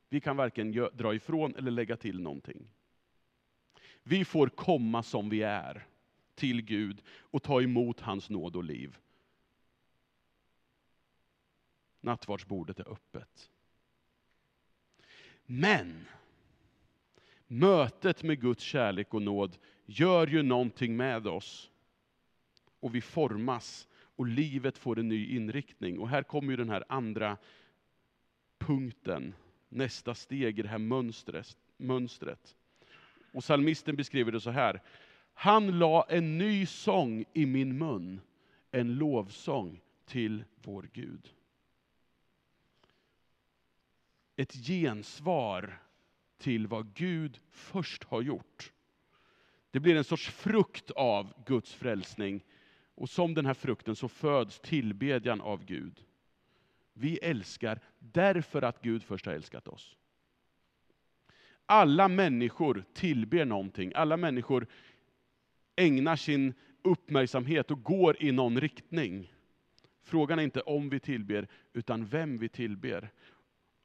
Vi 0.08 0.20
kan 0.20 0.36
varken 0.36 0.72
dra 0.72 1.14
ifrån 1.14 1.56
eller 1.56 1.70
lägga 1.70 1.96
till 1.96 2.20
någonting. 2.20 2.70
Vi 4.02 4.24
får 4.24 4.46
komma 4.46 5.02
som 5.02 5.28
vi 5.28 5.42
är 5.42 5.86
till 6.34 6.62
Gud 6.62 7.02
och 7.08 7.42
ta 7.42 7.62
emot 7.62 8.00
hans 8.00 8.30
nåd 8.30 8.56
och 8.56 8.64
liv. 8.64 8.98
Nattvardsbordet 12.04 12.80
är 12.80 12.92
öppet. 12.92 13.50
Men 15.46 16.04
mötet 17.46 18.22
med 18.22 18.40
Guds 18.40 18.62
kärlek 18.62 19.14
och 19.14 19.22
nåd 19.22 19.56
gör 19.86 20.26
ju 20.26 20.42
någonting 20.42 20.96
med 20.96 21.26
oss. 21.26 21.70
Och 22.80 22.94
vi 22.94 23.00
formas 23.00 23.88
och 23.94 24.26
livet 24.26 24.78
får 24.78 24.98
en 24.98 25.08
ny 25.08 25.36
inriktning. 25.36 25.98
Och 25.98 26.08
här 26.08 26.22
kommer 26.22 26.50
ju 26.50 26.56
den 26.56 26.70
här 26.70 26.84
andra 26.88 27.36
punkten, 28.58 29.34
nästa 29.68 30.14
steg 30.14 30.58
i 30.58 30.62
det 30.62 30.68
här 30.68 30.78
mönstret. 30.78 31.56
mönstret. 31.76 32.56
Och 33.32 33.42
psalmisten 33.42 33.96
beskriver 33.96 34.32
det 34.32 34.40
så 34.40 34.50
här. 34.50 34.82
Han 35.34 35.78
la 35.78 36.06
en 36.08 36.38
ny 36.38 36.66
sång 36.66 37.24
i 37.32 37.46
min 37.46 37.78
mun, 37.78 38.20
en 38.70 38.94
lovsång 38.94 39.80
till 40.06 40.44
vår 40.62 40.88
Gud. 40.92 41.34
Ett 44.36 44.52
gensvar 44.52 45.82
till 46.38 46.66
vad 46.66 46.94
Gud 46.94 47.40
först 47.50 48.04
har 48.04 48.22
gjort. 48.22 48.72
Det 49.70 49.80
blir 49.80 49.96
en 49.96 50.04
sorts 50.04 50.28
frukt 50.28 50.90
av 50.90 51.44
Guds 51.46 51.74
frälsning. 51.74 52.44
Och 52.94 53.10
som 53.10 53.34
den 53.34 53.46
här 53.46 53.54
frukten 53.54 53.96
så 53.96 54.08
föds 54.08 54.60
tillbedjan 54.60 55.40
av 55.40 55.64
Gud. 55.64 56.04
Vi 56.92 57.18
älskar 57.18 57.80
därför 57.98 58.62
att 58.62 58.82
Gud 58.82 59.02
först 59.02 59.26
har 59.26 59.32
älskat 59.32 59.68
oss. 59.68 59.96
Alla 61.66 62.08
människor 62.08 62.84
tillber 62.92 63.44
någonting. 63.44 63.92
Alla 63.94 64.16
människor 64.16 64.66
ägnar 65.76 66.16
sin 66.16 66.54
uppmärksamhet 66.82 67.70
och 67.70 67.82
går 67.82 68.22
i 68.22 68.32
någon 68.32 68.60
riktning. 68.60 69.32
Frågan 70.02 70.38
är 70.38 70.42
inte 70.42 70.60
om 70.60 70.88
vi 70.88 71.00
tillber, 71.00 71.48
utan 71.72 72.06
vem 72.06 72.38
vi 72.38 72.48
tillber. 72.48 73.10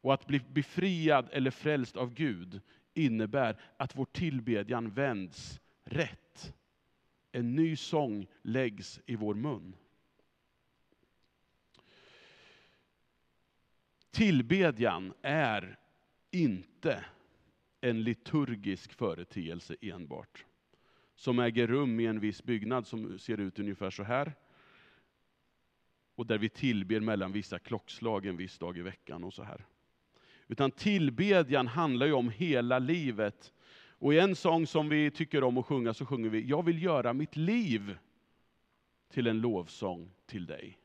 Och 0.01 0.13
att 0.13 0.27
bli 0.27 0.39
befriad 0.39 1.29
eller 1.31 1.51
frälst 1.51 1.97
av 1.97 2.13
Gud 2.13 2.61
innebär 2.93 3.61
att 3.77 3.95
vår 3.95 4.05
tillbedjan 4.05 4.89
vänds 4.89 5.59
rätt. 5.83 6.53
En 7.31 7.55
ny 7.55 7.75
sång 7.75 8.27
läggs 8.41 8.99
i 9.05 9.15
vår 9.15 9.33
mun. 9.33 9.75
Tillbedjan 14.11 15.13
är 15.21 15.79
inte 16.31 17.05
en 17.81 18.03
liturgisk 18.03 18.93
företeelse 18.93 19.75
enbart 19.81 20.45
som 21.15 21.39
äger 21.39 21.67
rum 21.67 21.99
i 21.99 22.05
en 22.05 22.19
viss 22.19 22.43
byggnad 22.43 22.87
som 22.87 23.19
ser 23.19 23.37
ut 23.37 23.59
ungefär 23.59 23.89
så 23.89 24.03
här. 24.03 24.33
Och 26.15 26.25
där 26.25 26.37
vi 26.37 26.49
tillber 26.49 26.99
mellan 26.99 27.31
vissa 27.31 27.59
klockslag 27.59 28.25
en 28.25 28.37
viss 28.37 28.57
dag 28.57 28.77
i 28.77 28.81
veckan 28.81 29.23
och 29.23 29.33
så 29.33 29.43
här. 29.43 29.65
Utan 30.49 30.71
tillbedjan 30.71 31.67
handlar 31.67 32.05
ju 32.05 32.13
om 32.13 32.29
hela 32.29 32.79
livet. 32.79 33.53
Och 33.89 34.13
i 34.13 34.19
en 34.19 34.35
sång 34.35 34.67
som 34.67 34.89
vi 34.89 35.11
tycker 35.11 35.43
om 35.43 35.57
att 35.57 35.65
sjunga 35.65 35.93
så 35.93 36.05
sjunger 36.05 36.29
vi, 36.29 36.45
jag 36.45 36.65
vill 36.65 36.83
göra 36.83 37.13
mitt 37.13 37.35
liv 37.35 37.97
till 39.09 39.27
en 39.27 39.41
lovsång 39.41 40.11
till 40.25 40.45
dig. 40.45 40.77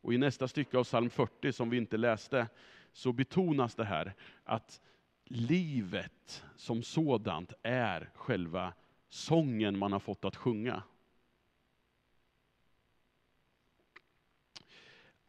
Och 0.00 0.14
i 0.14 0.18
nästa 0.18 0.48
stycke 0.48 0.78
av 0.78 0.84
psalm 0.84 1.10
40 1.10 1.52
som 1.52 1.70
vi 1.70 1.76
inte 1.76 1.96
läste, 1.96 2.48
så 2.92 3.12
betonas 3.12 3.74
det 3.74 3.84
här 3.84 4.14
att 4.44 4.80
livet 5.24 6.44
som 6.56 6.82
sådant 6.82 7.52
är 7.62 8.10
själva 8.14 8.72
sången 9.08 9.78
man 9.78 9.92
har 9.92 10.00
fått 10.00 10.24
att 10.24 10.36
sjunga. 10.36 10.82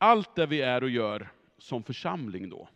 Allt 0.01 0.35
det 0.35 0.45
vi 0.45 0.61
är 0.61 0.83
och 0.83 0.89
gör 0.89 1.29
som 1.57 1.83
församling 1.83 2.49
då, 2.49 2.69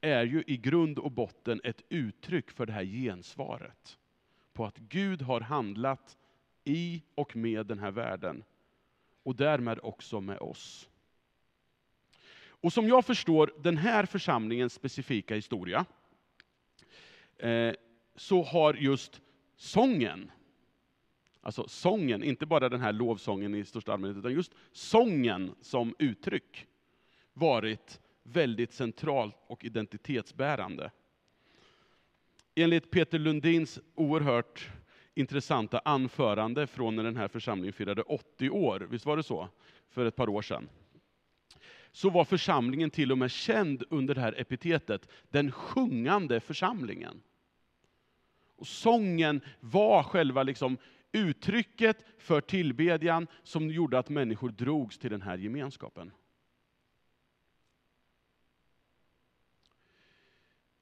är 0.00 0.24
ju 0.24 0.44
i 0.46 0.56
grund 0.56 0.98
och 0.98 1.12
botten 1.12 1.60
ett 1.64 1.82
uttryck 1.88 2.50
för 2.50 2.66
det 2.66 2.72
här 2.72 2.84
gensvaret. 2.84 3.98
På 4.52 4.66
att 4.66 4.78
Gud 4.78 5.22
har 5.22 5.40
handlat 5.40 6.18
i 6.64 7.02
och 7.14 7.36
med 7.36 7.66
den 7.66 7.78
här 7.78 7.90
världen. 7.90 8.44
Och 9.22 9.36
därmed 9.36 9.78
också 9.82 10.20
med 10.20 10.38
oss. 10.38 10.88
Och 12.48 12.72
som 12.72 12.88
jag 12.88 13.04
förstår 13.04 13.52
den 13.58 13.76
här 13.76 14.06
församlingens 14.06 14.72
specifika 14.72 15.34
historia, 15.34 15.84
eh, 17.38 17.74
så 18.14 18.42
har 18.42 18.74
just 18.74 19.20
sången, 19.56 20.30
alltså 21.46 21.68
sången, 21.68 22.22
inte 22.22 22.46
bara 22.46 22.68
den 22.68 22.80
här 22.80 22.92
lovsången 22.92 23.54
i 23.54 23.64
största 23.64 23.92
allmänhet, 23.92 24.18
utan 24.18 24.32
just 24.32 24.52
sången 24.72 25.54
som 25.60 25.94
uttryck, 25.98 26.66
varit 27.32 28.00
väldigt 28.22 28.72
centralt 28.72 29.36
och 29.46 29.64
identitetsbärande. 29.64 30.90
Enligt 32.54 32.90
Peter 32.90 33.18
Lundins 33.18 33.80
oerhört 33.94 34.70
intressanta 35.14 35.80
anförande 35.84 36.66
från 36.66 36.96
när 36.96 37.04
den 37.04 37.16
här 37.16 37.28
församlingen 37.28 37.72
firade 37.72 38.02
80 38.02 38.50
år, 38.50 38.86
visst 38.90 39.06
var 39.06 39.16
det 39.16 39.22
så? 39.22 39.48
För 39.90 40.06
ett 40.06 40.16
par 40.16 40.28
år 40.28 40.42
sedan 40.42 40.68
så 41.92 42.10
var 42.10 42.24
församlingen 42.24 42.90
till 42.90 43.12
och 43.12 43.18
med 43.18 43.30
känd 43.30 43.84
under 43.90 44.14
det 44.14 44.20
här 44.20 44.40
epitetet, 44.40 45.08
den 45.30 45.52
sjungande 45.52 46.40
församlingen. 46.40 47.22
Och 48.56 48.66
sången 48.66 49.40
var 49.60 50.02
själva 50.02 50.42
liksom 50.42 50.78
uttrycket 51.16 52.04
för 52.18 52.40
tillbedjan 52.40 53.26
som 53.42 53.70
gjorde 53.70 53.98
att 53.98 54.08
människor 54.08 54.50
drogs 54.50 54.98
till 54.98 55.10
den 55.10 55.22
här 55.22 55.38
gemenskapen. 55.38 56.12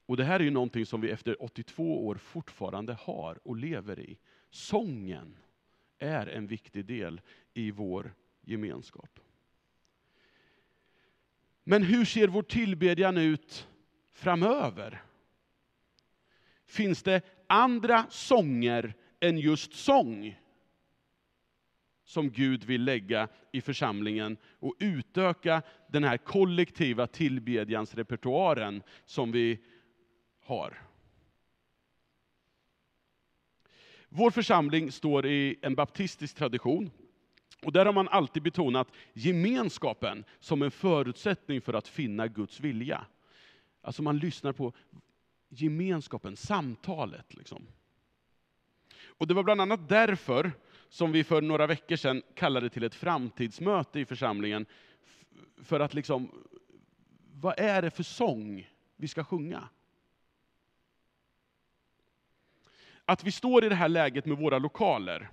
Och 0.06 0.16
det 0.16 0.24
här 0.24 0.40
är 0.40 0.44
ju 0.44 0.50
någonting 0.50 0.86
som 0.86 1.00
vi 1.00 1.10
efter 1.10 1.42
82 1.42 2.06
år 2.06 2.14
fortfarande 2.14 2.92
har 2.92 3.38
och 3.48 3.56
lever 3.56 4.00
i. 4.00 4.18
Sången 4.50 5.36
är 5.98 6.26
en 6.26 6.46
viktig 6.46 6.84
del 6.84 7.20
i 7.54 7.70
vår 7.70 8.14
gemenskap. 8.40 9.20
Men 11.64 11.82
hur 11.82 12.04
ser 12.04 12.28
vår 12.28 12.42
tillbedjan 12.42 13.16
ut 13.16 13.68
framöver? 14.12 15.02
finns 16.74 17.02
det 17.02 17.22
andra 17.46 18.06
sånger 18.10 18.94
än 19.24 19.38
just 19.38 19.72
sång 19.74 20.40
som 22.04 22.30
Gud 22.30 22.64
vill 22.64 22.84
lägga 22.84 23.28
i 23.52 23.60
församlingen 23.60 24.36
och 24.58 24.74
utöka 24.78 25.62
den 25.88 26.04
här 26.04 26.16
kollektiva 26.16 27.06
tillbedjansrepertoaren 27.06 28.82
som 29.04 29.32
vi 29.32 29.58
har. 30.40 30.82
Vår 34.08 34.30
församling 34.30 34.92
står 34.92 35.26
i 35.26 35.56
en 35.62 35.74
baptistisk 35.74 36.36
tradition. 36.36 36.90
Och 37.62 37.72
där 37.72 37.86
har 37.86 37.92
man 37.92 38.08
alltid 38.08 38.42
betonat 38.42 38.88
gemenskapen 39.12 40.24
som 40.40 40.62
en 40.62 40.70
förutsättning 40.70 41.60
för 41.60 41.74
att 41.74 41.88
finna 41.88 42.28
Guds 42.28 42.60
vilja. 42.60 43.06
Alltså 43.80 44.02
man 44.02 44.18
lyssnar 44.18 44.52
på 44.52 44.72
gemenskapen, 45.48 46.36
samtalet. 46.36 47.34
Liksom. 47.34 47.66
Och 49.18 49.26
det 49.26 49.35
var 49.35 49.42
bland 49.42 49.61
annat 49.61 49.88
därför 49.88 50.52
som 50.88 51.12
vi 51.12 51.25
för 51.25 51.42
några 51.42 51.66
veckor 51.66 51.97
sedan 51.97 52.23
kallade 52.35 52.71
till 52.71 52.85
ett 52.85 52.94
framtidsmöte 52.94 54.00
i 54.00 54.04
församlingen. 54.04 54.66
För 55.62 55.80
att 55.80 55.94
liksom, 55.94 56.30
vad 57.33 57.59
är 57.59 57.83
det 57.83 57.90
för 57.90 58.02
sång 58.02 58.71
vi 58.97 59.09
ska 59.09 59.25
sjunga? 59.25 59.68
Att 63.04 63.25
vi 63.25 63.33
står 63.33 63.64
i 63.64 63.68
det 63.68 63.75
här 63.75 63.88
läget 63.88 64.26
med 64.26 64.38
våra 64.38 64.59
lokaler, 64.59 65.30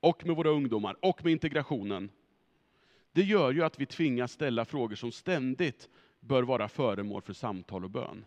och 0.00 0.26
med 0.26 0.36
våra 0.36 0.50
ungdomar, 0.50 0.96
och 1.02 1.24
med 1.24 1.32
integrationen, 1.32 2.10
det 3.12 3.22
gör 3.22 3.52
ju 3.52 3.62
att 3.64 3.78
vi 3.80 3.86
tvingas 3.86 4.32
ställa 4.32 4.64
frågor 4.64 4.96
som 4.96 5.12
ständigt 5.12 5.88
bör 6.20 6.42
vara 6.42 6.68
föremål 6.68 7.22
för 7.22 7.32
samtal 7.32 7.84
och 7.84 7.90
bön. 7.90 8.24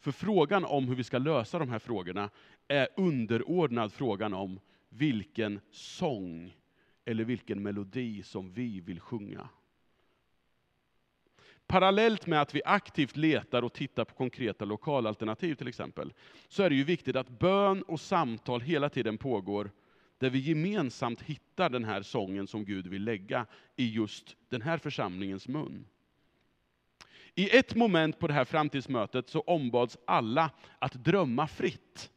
För 0.00 0.12
frågan 0.12 0.64
om 0.64 0.88
hur 0.88 0.94
vi 0.94 1.04
ska 1.04 1.18
lösa 1.18 1.58
de 1.58 1.68
här 1.70 1.78
frågorna 1.78 2.30
är 2.68 2.88
underordnad 2.96 3.92
frågan 3.92 4.34
om 4.34 4.60
vilken 4.88 5.60
sång 5.70 6.56
eller 7.04 7.24
vilken 7.24 7.62
melodi 7.62 8.22
som 8.22 8.52
vi 8.52 8.80
vill 8.80 9.00
sjunga. 9.00 9.48
Parallellt 11.66 12.26
med 12.26 12.40
att 12.40 12.54
vi 12.54 12.62
aktivt 12.64 13.16
letar 13.16 13.62
och 13.62 13.72
tittar 13.72 14.04
på 14.04 14.14
konkreta 14.14 14.64
lokalalternativ 14.64 15.54
till 15.54 15.68
exempel, 15.68 16.12
så 16.48 16.62
är 16.62 16.70
det 16.70 16.76
ju 16.76 16.84
viktigt 16.84 17.16
att 17.16 17.38
bön 17.38 17.82
och 17.82 18.00
samtal 18.00 18.60
hela 18.60 18.88
tiden 18.88 19.18
pågår, 19.18 19.70
där 20.18 20.30
vi 20.30 20.38
gemensamt 20.38 21.22
hittar 21.22 21.70
den 21.70 21.84
här 21.84 22.02
sången 22.02 22.46
som 22.46 22.64
Gud 22.64 22.86
vill 22.86 23.04
lägga 23.04 23.46
i 23.76 23.90
just 23.90 24.36
den 24.48 24.62
här 24.62 24.78
församlingens 24.78 25.48
mun. 25.48 25.86
I 27.38 27.56
ett 27.56 27.74
moment 27.74 28.18
på 28.18 28.26
det 28.26 28.34
här 28.34 28.44
framtidsmötet 28.44 29.28
så 29.28 29.40
ombads 29.40 29.98
alla 30.06 30.50
att 30.78 30.92
drömma 30.92 31.46
fritt. 31.46 32.10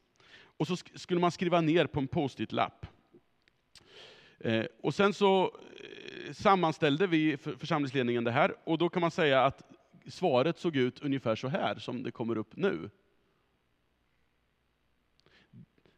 Och 0.57 0.67
så 0.67 0.75
skulle 0.75 1.19
man 1.19 1.31
skriva 1.31 1.61
ner 1.61 1.85
på 1.85 1.99
en 1.99 2.07
post-it-lapp. 2.07 2.85
Eh, 4.39 4.65
och 4.81 4.95
sen 4.95 5.13
så 5.13 5.43
eh, 5.45 6.33
sammanställde 6.33 7.07
vi 7.07 7.37
församlingsledningen 7.37 8.23
det 8.23 8.31
här, 8.31 8.55
och 8.63 8.77
då 8.77 8.89
kan 8.89 9.01
man 9.01 9.11
säga 9.11 9.45
att 9.45 9.63
svaret 10.07 10.59
såg 10.59 10.75
ut 10.75 10.99
ungefär 10.99 11.35
så 11.35 11.47
här, 11.47 11.75
som 11.75 12.03
det 12.03 12.11
kommer 12.11 12.37
upp 12.37 12.55
nu. 12.55 12.89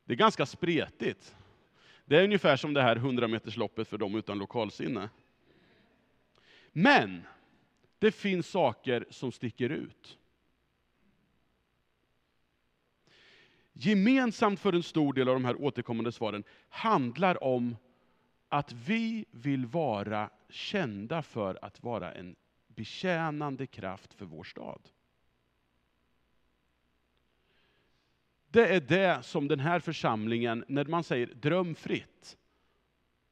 Det 0.04 0.14
är 0.14 0.18
ganska 0.18 0.46
spretigt. 0.46 1.36
Det 2.06 2.18
är 2.18 2.24
ungefär 2.24 2.56
som 2.56 2.74
det 2.74 2.82
här 2.82 2.96
100 2.96 3.28
metersloppet 3.28 3.88
för 3.88 3.98
de 3.98 4.16
utan 4.16 4.38
lokalsinne. 4.38 5.10
Men 6.72 7.24
det 8.02 8.12
finns 8.12 8.48
saker 8.48 9.06
som 9.10 9.32
sticker 9.32 9.70
ut. 9.70 10.18
Gemensamt 13.74 14.60
för 14.60 14.74
en 14.74 14.84
stor 14.84 15.14
del 15.14 15.30
av 15.30 15.36
de 15.36 15.46
här 15.46 15.62
återkommande 15.62 16.12
svaren 16.12 16.44
handlar 16.70 17.44
om 17.44 17.76
att 18.50 18.72
vi 18.72 19.26
vill 19.32 19.66
vara 19.66 20.30
kända 20.50 21.22
för 21.22 21.60
att 21.62 21.84
vara 21.84 22.14
en 22.14 22.36
betjänande 22.68 23.68
kraft 23.68 24.14
för 24.14 24.26
vår 24.26 24.44
stad. 24.44 24.90
Det 28.48 28.76
är 28.76 28.82
det 28.82 29.24
som 29.24 29.48
den 29.48 29.60
här 29.60 29.80
församlingen, 29.80 30.66
när 30.68 30.86
man 30.86 31.04
säger 31.04 31.28
drömfritt, 31.28 32.38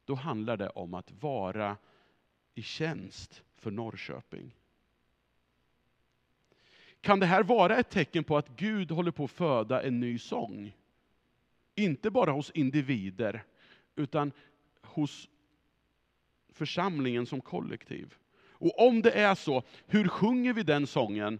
då 0.05 0.15
handlar 0.15 0.57
det 0.57 0.69
om 0.69 0.93
att 0.93 1.11
vara 1.11 1.77
i 2.55 2.61
tjänst 2.61 3.43
för 3.55 3.71
Norrköping. 3.71 4.58
Kan 7.01 7.19
det 7.19 7.25
här 7.25 7.43
vara 7.43 7.77
ett 7.77 7.89
tecken 7.89 8.23
på 8.23 8.37
att 8.37 8.49
Gud 8.49 8.91
håller 8.91 9.11
på 9.11 9.23
att 9.23 9.31
föda 9.31 9.83
en 9.83 9.99
ny 9.99 10.19
sång? 10.19 10.75
Inte 11.75 12.11
bara 12.11 12.31
hos 12.31 12.51
individer, 12.51 13.43
utan 13.95 14.31
hos 14.81 15.29
församlingen 16.53 17.25
som 17.25 17.41
kollektiv. 17.41 18.13
Och 18.51 18.87
om 18.87 19.01
det 19.01 19.11
är 19.11 19.35
så, 19.35 19.63
hur 19.87 20.07
sjunger 20.07 20.53
vi 20.53 20.63
den 20.63 20.87
sången 20.87 21.39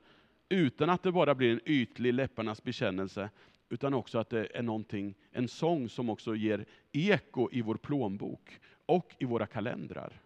utan 0.50 0.90
att 0.90 1.04
det 1.04 1.12
bara 1.12 1.36
blir 1.36 1.52
en 1.52 1.62
ytlig 1.66 2.14
läpparnas 2.14 2.64
bekännelse, 2.64 3.30
utan 3.70 3.94
också 3.94 4.18
att 4.18 4.30
det 4.30 4.58
är 4.58 4.64
någonting, 4.64 5.16
en 5.32 5.48
sång 5.48 5.90
som 5.90 6.10
också 6.10 6.36
ger 6.36 6.66
eko 6.92 7.50
i 7.52 7.62
vår 7.62 7.76
plånbok 7.76 8.60
och 8.86 9.16
i 9.20 9.26
våra 9.26 9.48
kalendrar. 9.48 10.22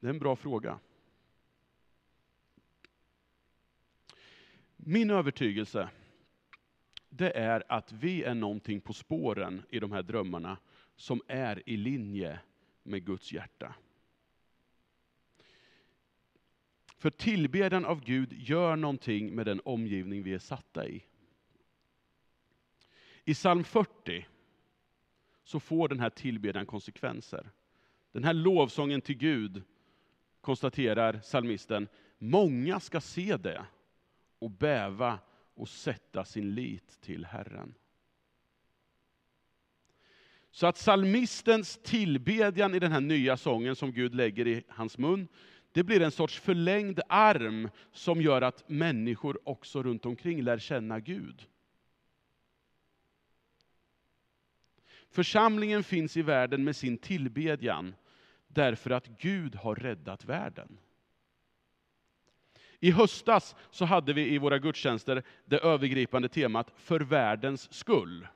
Det 0.00 0.06
är 0.06 0.10
en 0.10 0.18
bra 0.18 0.36
fråga. 0.36 0.78
Min 4.76 5.10
övertygelse, 5.10 5.90
det 7.08 7.30
är 7.30 7.64
att 7.68 7.92
vi 7.92 8.22
är 8.22 8.34
någonting 8.34 8.80
på 8.80 8.92
spåren 8.92 9.62
i 9.70 9.80
de 9.80 9.92
här 9.92 10.02
drömmarna 10.02 10.58
som 10.96 11.20
är 11.28 11.68
i 11.68 11.76
linje 11.76 12.40
med 12.82 13.04
Guds 13.04 13.32
hjärta. 13.32 13.74
För 16.96 17.10
tillbedjan 17.10 17.84
av 17.84 18.04
Gud 18.04 18.32
gör 18.32 18.76
någonting 18.76 19.34
med 19.34 19.46
den 19.46 19.60
omgivning 19.64 20.22
vi 20.22 20.34
är 20.34 20.38
satta 20.38 20.88
i. 20.88 21.04
I 23.24 23.34
psalm 23.34 23.64
40 23.64 24.26
så 25.44 25.60
får 25.60 25.88
den 25.88 26.00
här 26.00 26.10
tillbedjan 26.10 26.66
konsekvenser. 26.66 27.50
Den 28.12 28.24
här 28.24 28.34
lovsången 28.34 29.00
till 29.00 29.16
Gud 29.16 29.62
konstaterar 30.40 31.18
psalmisten, 31.18 31.88
många 32.18 32.80
ska 32.80 33.00
se 33.00 33.36
det 33.36 33.66
och 34.38 34.50
bäva 34.50 35.18
och 35.54 35.68
sätta 35.68 36.24
sin 36.24 36.54
lit 36.54 37.00
till 37.00 37.24
Herren. 37.24 37.74
Så 40.50 40.66
att 40.66 40.76
psalmistens 40.76 41.78
tillbedjan 41.82 42.74
i 42.74 42.78
den 42.78 42.92
här 42.92 43.00
nya 43.00 43.36
sången 43.36 43.76
som 43.76 43.92
Gud 43.92 44.14
lägger 44.14 44.46
i 44.46 44.64
hans 44.68 44.98
mun, 44.98 45.28
det 45.72 45.84
blir 45.84 46.02
en 46.02 46.10
sorts 46.10 46.40
förlängd 46.40 47.00
arm 47.08 47.70
som 47.92 48.22
gör 48.22 48.42
att 48.42 48.68
människor 48.68 49.48
också 49.48 49.82
runt 49.82 50.06
omkring 50.06 50.42
lär 50.42 50.58
känna 50.58 51.00
Gud. 51.00 51.46
Församlingen 55.10 55.84
finns 55.84 56.16
i 56.16 56.22
världen 56.22 56.64
med 56.64 56.76
sin 56.76 56.98
tillbedjan, 56.98 57.94
därför 58.48 58.90
att 58.90 59.06
Gud 59.06 59.54
har 59.54 59.74
räddat 59.74 60.24
världen. 60.24 60.78
I 62.80 62.90
höstas 62.90 63.56
så 63.70 63.84
hade 63.84 64.12
vi 64.12 64.34
i 64.34 64.38
våra 64.38 64.58
gudstjänster 64.58 65.22
det 65.44 65.58
övergripande 65.58 66.28
temat 66.28 66.72
för 66.76 67.00
världens 67.00 67.72
skull. 67.72 68.26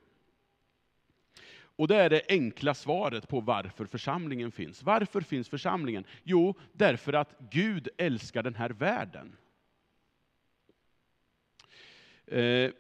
Och 1.77 1.88
det 1.88 1.96
är 1.96 2.11
det 2.11 2.22
enkla 2.29 2.75
svaret 2.75 3.29
på 3.29 3.40
varför 3.40 3.85
församlingen 3.85 4.53
finns. 4.53 4.83
Varför 4.83 5.20
finns 5.20 5.48
församlingen? 5.48 6.05
Jo, 6.22 6.55
därför 6.72 7.12
att 7.12 7.37
Gud 7.51 7.88
älskar 7.96 8.42
den 8.42 8.55
här 8.55 8.70
världen. 8.70 9.37
Eh, 12.27 12.70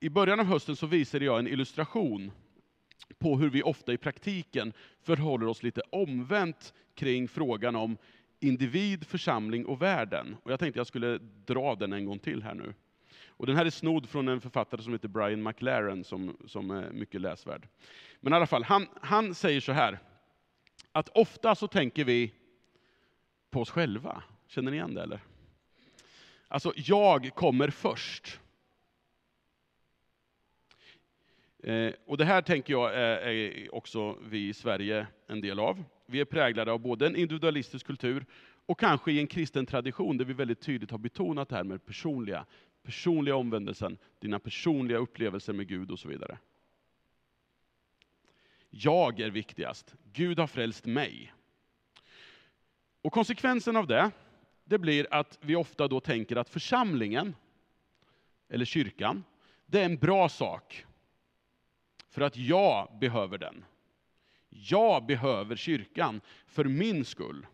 I 0.00 0.08
början 0.10 0.40
av 0.40 0.46
hösten 0.46 0.76
så 0.76 0.86
visade 0.86 1.24
jag 1.24 1.38
en 1.38 1.46
illustration 1.48 2.32
på 3.18 3.38
hur 3.38 3.50
vi 3.50 3.62
ofta 3.62 3.92
i 3.92 3.96
praktiken 3.96 4.72
förhåller 5.02 5.46
oss 5.46 5.62
lite 5.62 5.82
omvänt 5.90 6.74
kring 6.94 7.28
frågan 7.28 7.76
om 7.76 7.96
individ, 8.40 9.06
församling 9.06 9.66
och 9.66 9.82
världen. 9.82 10.36
Och 10.42 10.52
jag 10.52 10.60
tänkte 10.60 10.80
jag 10.80 10.86
skulle 10.86 11.18
dra 11.46 11.74
den 11.74 11.92
en 11.92 12.06
gång 12.06 12.18
till 12.18 12.42
här 12.42 12.54
nu. 12.54 12.74
Och 13.26 13.46
den 13.46 13.56
här 13.56 13.66
är 13.66 13.70
snodd 13.70 14.08
från 14.08 14.28
en 14.28 14.40
författare 14.40 14.82
som 14.82 14.92
heter 14.92 15.08
Brian 15.08 15.42
McLaren, 15.42 16.04
som, 16.04 16.36
som 16.46 16.70
är 16.70 16.90
mycket 16.90 17.20
läsvärd. 17.20 17.68
Men 18.20 18.32
i 18.32 18.36
alla 18.36 18.46
fall, 18.46 18.64
han, 18.64 18.86
han 19.00 19.34
säger 19.34 19.60
så 19.60 19.72
här, 19.72 19.98
att 20.92 21.08
ofta 21.08 21.54
så 21.54 21.68
tänker 21.68 22.04
vi 22.04 22.32
på 23.50 23.60
oss 23.60 23.70
själva. 23.70 24.22
Känner 24.46 24.70
ni 24.70 24.76
igen 24.76 24.94
det 24.94 25.02
eller? 25.02 25.20
Alltså, 26.48 26.72
jag 26.76 27.34
kommer 27.34 27.70
först. 27.70 28.40
Eh, 31.62 31.92
och 32.06 32.16
det 32.16 32.24
här 32.24 32.42
tänker 32.42 32.72
jag 32.72 32.94
är, 32.94 33.16
är 33.16 33.74
också 33.74 34.18
vi 34.22 34.48
i 34.48 34.54
Sverige 34.54 35.06
en 35.26 35.40
del 35.40 35.58
av. 35.58 35.84
Vi 36.06 36.20
är 36.20 36.24
präglade 36.24 36.72
av 36.72 36.78
både 36.78 37.06
en 37.06 37.16
individualistisk 37.16 37.86
kultur 37.86 38.26
och 38.66 38.80
kanske 38.80 39.12
i 39.12 39.18
en 39.18 39.26
kristen 39.26 39.66
tradition 39.66 40.16
där 40.16 40.24
vi 40.24 40.32
väldigt 40.32 40.60
tydligt 40.60 40.90
har 40.90 40.98
betonat 40.98 41.48
det 41.48 41.56
här 41.56 41.64
med 41.64 41.86
personliga, 41.86 42.46
personliga 42.82 43.36
omvändelsen, 43.36 43.98
dina 44.18 44.38
personliga 44.38 44.98
upplevelser 44.98 45.52
med 45.52 45.68
Gud 45.68 45.90
och 45.90 45.98
så 45.98 46.08
vidare. 46.08 46.38
Jag 48.70 49.20
är 49.20 49.30
viktigast. 49.30 49.94
Gud 50.12 50.38
har 50.38 50.46
frälst 50.46 50.86
mig. 50.86 51.32
Och 53.02 53.12
konsekvensen 53.12 53.76
av 53.76 53.86
det, 53.86 54.10
det 54.64 54.78
blir 54.78 55.06
att 55.10 55.38
vi 55.40 55.56
ofta 55.56 55.88
då 55.88 56.00
tänker 56.00 56.36
att 56.36 56.48
församlingen, 56.48 57.34
eller 58.48 58.64
kyrkan, 58.64 59.24
det 59.66 59.80
är 59.80 59.84
en 59.84 59.96
bra 59.96 60.28
sak. 60.28 60.86
För 62.12 62.20
att 62.20 62.36
jag 62.36 62.98
behöver 63.00 63.38
den. 63.38 63.64
Jag 64.48 65.06
behöver 65.06 65.56
kyrkan 65.56 66.20
för 66.46 66.64
min 66.64 67.04
skull. 67.04 67.46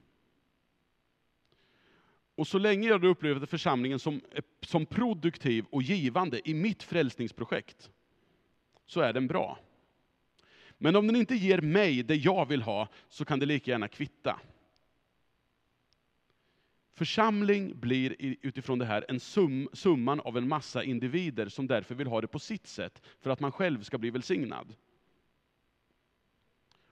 Och 2.35 2.47
så 2.47 2.59
länge 2.59 2.89
jag 2.89 3.05
upplever 3.05 3.47
församlingen 3.47 3.99
som, 3.99 4.21
som 4.61 4.87
produktiv 4.87 5.65
och 5.71 5.83
givande 5.83 6.49
i 6.49 6.55
mitt 6.55 6.83
frälsningsprojekt, 6.83 7.91
så 8.87 9.01
är 9.01 9.13
den 9.13 9.27
bra. 9.27 9.59
Men 10.79 10.97
om 10.97 11.07
den 11.07 11.17
inte 11.17 11.35
ger 11.35 11.61
mig 11.61 12.03
det 12.03 12.17
jag 12.17 12.47
vill 12.47 12.63
ha, 12.63 12.89
så 13.09 13.25
kan 13.25 13.39
det 13.39 13.47
lika 13.47 13.71
gärna 13.71 13.89
kvitta. 13.89 14.41
Församling 16.99 17.81
blir 17.81 18.17
utifrån 18.19 18.79
det 18.79 18.85
här 18.85 19.05
en 19.09 19.21
sum, 19.21 19.69
summan 19.73 20.21
av 20.21 20.39
en 20.39 20.49
massa 20.49 20.85
individer 20.85 21.49
som 21.49 21.67
därför 21.67 21.95
vill 21.95 22.07
ha 22.07 22.21
det 22.21 22.27
på 22.27 22.39
sitt 22.39 22.67
sätt, 22.67 23.03
för 23.21 23.31
att 23.31 23.41
man 23.41 23.53
själv 23.53 23.83
ska 23.83 23.99
bli 23.99 24.11
välsignad. 24.11 24.75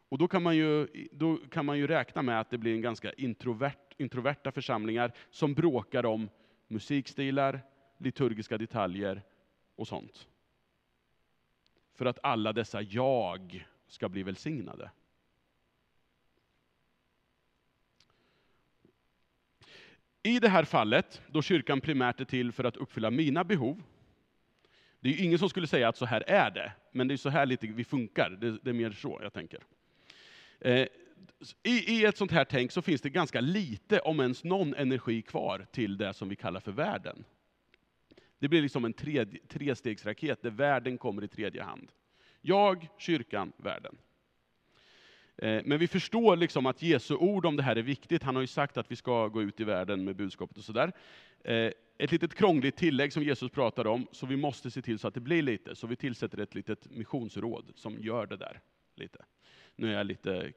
Och 0.08 0.18
då 0.18 0.28
kan 0.28 0.42
man 0.42 0.56
ju, 0.56 0.86
då 1.12 1.36
kan 1.36 1.66
man 1.66 1.78
ju 1.78 1.86
räkna 1.86 2.22
med 2.22 2.40
att 2.40 2.50
det 2.50 2.58
blir 2.58 2.74
en 2.74 2.80
ganska 2.80 3.12
introvert, 3.12 3.94
introverta 3.96 4.52
församlingar 4.52 5.12
som 5.30 5.54
bråkar 5.54 6.06
om 6.06 6.28
musikstilar, 6.68 7.60
liturgiska 7.98 8.58
detaljer 8.58 9.22
och 9.76 9.88
sånt. 9.88 10.28
För 11.94 12.06
att 12.06 12.18
alla 12.22 12.52
dessa 12.52 12.82
jag 12.82 13.66
ska 13.86 14.08
bli 14.08 14.22
välsignade. 14.22 14.90
I 20.26 20.38
det 20.38 20.48
här 20.48 20.64
fallet, 20.64 21.22
då 21.26 21.42
kyrkan 21.42 21.80
primärt 21.80 22.20
är 22.20 22.24
till 22.24 22.52
för 22.52 22.64
att 22.64 22.76
uppfylla 22.76 23.10
mina 23.10 23.44
behov, 23.44 23.82
det 25.00 25.08
är 25.08 25.12
ju 25.12 25.24
ingen 25.24 25.38
som 25.38 25.48
skulle 25.48 25.66
säga 25.66 25.88
att 25.88 25.96
så 25.96 26.06
här 26.06 26.24
är 26.26 26.50
det, 26.50 26.72
men 26.92 27.08
det 27.08 27.14
är 27.14 27.16
så 27.16 27.28
här 27.28 27.46
lite 27.46 27.66
vi 27.66 27.84
funkar, 27.84 28.30
det, 28.40 28.58
det 28.62 28.70
är 28.70 28.74
mer 28.74 28.90
så 28.90 29.18
jag 29.22 29.32
tänker. 29.32 29.60
Eh, 30.60 30.86
i, 31.62 31.94
I 31.94 32.04
ett 32.04 32.16
sånt 32.16 32.30
här 32.30 32.44
tänk 32.44 32.72
så 32.72 32.82
finns 32.82 33.00
det 33.00 33.10
ganska 33.10 33.40
lite, 33.40 34.00
om 34.00 34.20
ens 34.20 34.44
någon 34.44 34.74
energi 34.74 35.22
kvar 35.22 35.66
till 35.72 35.96
det 35.96 36.14
som 36.14 36.28
vi 36.28 36.36
kallar 36.36 36.60
för 36.60 36.72
världen. 36.72 37.24
Det 38.38 38.48
blir 38.48 38.62
liksom 38.62 38.84
en 38.84 38.92
tredje, 38.92 39.40
trestegsraket 39.48 40.42
där 40.42 40.50
världen 40.50 40.98
kommer 40.98 41.24
i 41.24 41.28
tredje 41.28 41.62
hand. 41.62 41.92
Jag, 42.40 42.88
kyrkan, 42.98 43.52
världen. 43.56 43.96
Eh, 45.38 45.62
men 45.64 45.78
vi 45.78 45.88
förstår 45.88 46.36
liksom 46.36 46.66
att 46.66 46.82
Jesu 46.82 47.14
ord 47.14 47.46
om 47.46 47.56
det 47.56 47.62
här 47.62 47.76
är 47.76 47.82
viktigt. 47.82 48.22
Han 48.22 48.34
har 48.34 48.42
ju 48.42 48.46
sagt 48.46 48.76
att 48.76 48.90
vi 48.90 48.96
ska 48.96 49.28
gå 49.28 49.42
ut 49.42 49.60
i 49.60 49.64
världen 49.64 50.04
med 50.04 50.16
budskapet 50.16 50.58
och 50.58 50.64
sådär. 50.64 50.92
Eh, 51.44 51.72
ett 51.98 52.12
litet 52.12 52.34
krångligt 52.34 52.76
tillägg 52.76 53.12
som 53.12 53.22
Jesus 53.22 53.50
pratar 53.50 53.86
om, 53.86 54.06
så 54.12 54.26
vi 54.26 54.36
måste 54.36 54.70
se 54.70 54.82
till 54.82 54.98
så 54.98 55.08
att 55.08 55.14
det 55.14 55.20
blir 55.20 55.42
lite. 55.42 55.76
Så 55.76 55.86
vi 55.86 55.96
tillsätter 55.96 56.38
ett 56.38 56.54
litet 56.54 56.90
missionsråd 56.90 57.72
som 57.74 57.98
gör 57.98 58.26
det 58.26 58.36
där 58.36 58.60
lite. 58.94 59.24
Nu 59.76 59.92
är 59.92 59.96
jag 59.96 60.06
lite 60.06 60.36
eh, 60.36 60.50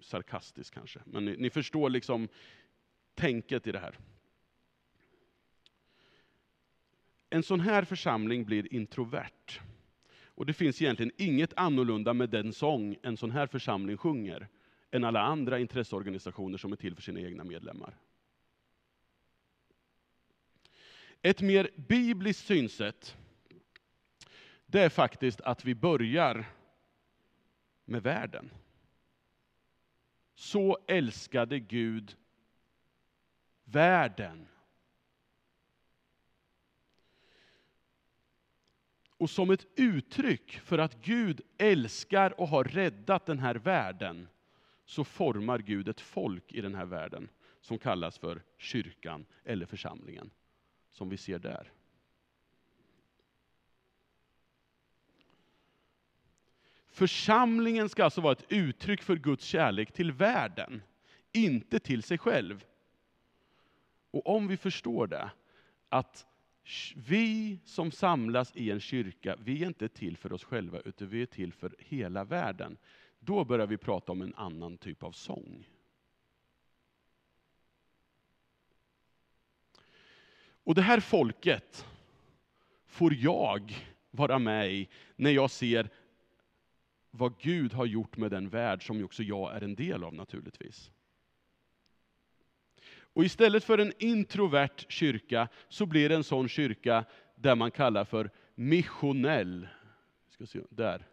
sarkastisk 0.00 0.74
kanske, 0.74 1.00
men 1.04 1.24
ni, 1.24 1.36
ni 1.36 1.50
förstår 1.50 1.90
liksom 1.90 2.28
tänket 3.14 3.66
i 3.66 3.72
det 3.72 3.78
här. 3.78 3.98
En 7.30 7.42
sån 7.42 7.60
här 7.60 7.84
församling 7.84 8.44
blir 8.44 8.74
introvert. 8.74 9.60
Och 10.34 10.46
det 10.46 10.52
finns 10.52 10.82
egentligen 10.82 11.12
inget 11.16 11.52
annorlunda 11.56 12.14
med 12.14 12.30
den 12.30 12.52
sång 12.52 12.96
en 13.02 13.16
sån 13.16 13.30
här 13.30 13.46
församling 13.46 13.96
sjunger, 13.96 14.48
än 14.90 15.04
alla 15.04 15.20
andra 15.20 15.58
intresseorganisationer 15.58 16.58
som 16.58 16.72
är 16.72 16.76
till 16.76 16.94
för 16.94 17.02
sina 17.02 17.20
egna 17.20 17.44
medlemmar. 17.44 17.96
Ett 21.22 21.40
mer 21.40 21.70
bibliskt 21.76 22.46
synsätt, 22.46 23.16
det 24.66 24.80
är 24.80 24.88
faktiskt 24.88 25.40
att 25.40 25.64
vi 25.64 25.74
börjar 25.74 26.44
med 27.84 28.02
världen. 28.02 28.50
Så 30.34 30.78
älskade 30.86 31.60
Gud 31.60 32.16
världen. 33.64 34.46
Och 39.22 39.30
som 39.30 39.50
ett 39.50 39.66
uttryck 39.76 40.50
för 40.50 40.78
att 40.78 41.02
Gud 41.02 41.40
älskar 41.58 42.40
och 42.40 42.48
har 42.48 42.64
räddat 42.64 43.26
den 43.26 43.38
här 43.38 43.54
världen, 43.54 44.28
så 44.84 45.04
formar 45.04 45.58
Gud 45.58 45.88
ett 45.88 46.00
folk 46.00 46.52
i 46.52 46.60
den 46.60 46.74
här 46.74 46.84
världen, 46.84 47.28
som 47.60 47.78
kallas 47.78 48.18
för 48.18 48.42
kyrkan 48.58 49.26
eller 49.44 49.66
församlingen, 49.66 50.30
som 50.90 51.08
vi 51.08 51.16
ser 51.16 51.38
där. 51.38 51.72
Församlingen 56.86 57.88
ska 57.88 58.04
alltså 58.04 58.20
vara 58.20 58.32
ett 58.32 58.52
uttryck 58.52 59.02
för 59.02 59.16
Guds 59.16 59.44
kärlek 59.44 59.92
till 59.92 60.12
världen, 60.12 60.82
inte 61.32 61.78
till 61.80 62.02
sig 62.02 62.18
själv. 62.18 62.64
Och 64.10 64.26
om 64.26 64.48
vi 64.48 64.56
förstår 64.56 65.06
det, 65.06 65.30
att 65.88 66.26
vi 66.96 67.58
som 67.64 67.90
samlas 67.90 68.56
i 68.56 68.70
en 68.70 68.80
kyrka, 68.80 69.36
vi 69.40 69.62
är 69.62 69.66
inte 69.66 69.88
till 69.88 70.16
för 70.16 70.32
oss 70.32 70.44
själva, 70.44 70.80
utan 70.80 71.08
vi 71.08 71.22
är 71.22 71.26
till 71.26 71.52
för 71.52 71.74
hela 71.78 72.24
världen. 72.24 72.76
Då 73.18 73.44
börjar 73.44 73.66
vi 73.66 73.76
prata 73.76 74.12
om 74.12 74.22
en 74.22 74.34
annan 74.34 74.78
typ 74.78 75.02
av 75.02 75.12
sång. 75.12 75.66
Och 80.64 80.74
det 80.74 80.82
här 80.82 81.00
folket 81.00 81.86
får 82.86 83.14
jag 83.14 83.74
vara 84.10 84.38
med 84.38 84.72
i 84.72 84.88
när 85.16 85.30
jag 85.30 85.50
ser 85.50 85.88
vad 87.10 87.38
Gud 87.38 87.72
har 87.72 87.86
gjort 87.86 88.16
med 88.16 88.30
den 88.30 88.48
värld 88.48 88.86
som 88.86 89.04
också 89.04 89.22
jag 89.22 89.56
är 89.56 89.60
en 89.60 89.74
del 89.74 90.04
av 90.04 90.14
naturligtvis. 90.14 90.90
Och 93.12 93.24
istället 93.24 93.64
för 93.64 93.78
en 93.78 93.92
introvert 93.98 94.86
kyrka 94.88 95.48
så 95.68 95.86
blir 95.86 96.08
det 96.08 96.14
en 96.14 96.24
sån 96.24 96.48
kyrka 96.48 97.04
där 97.34 97.54
man 97.54 97.70
kallar 97.70 98.04
för 98.04 98.30
missionell. 98.54 99.68
Ska 100.28 100.46
se, 100.46 100.60
där. 100.70 101.06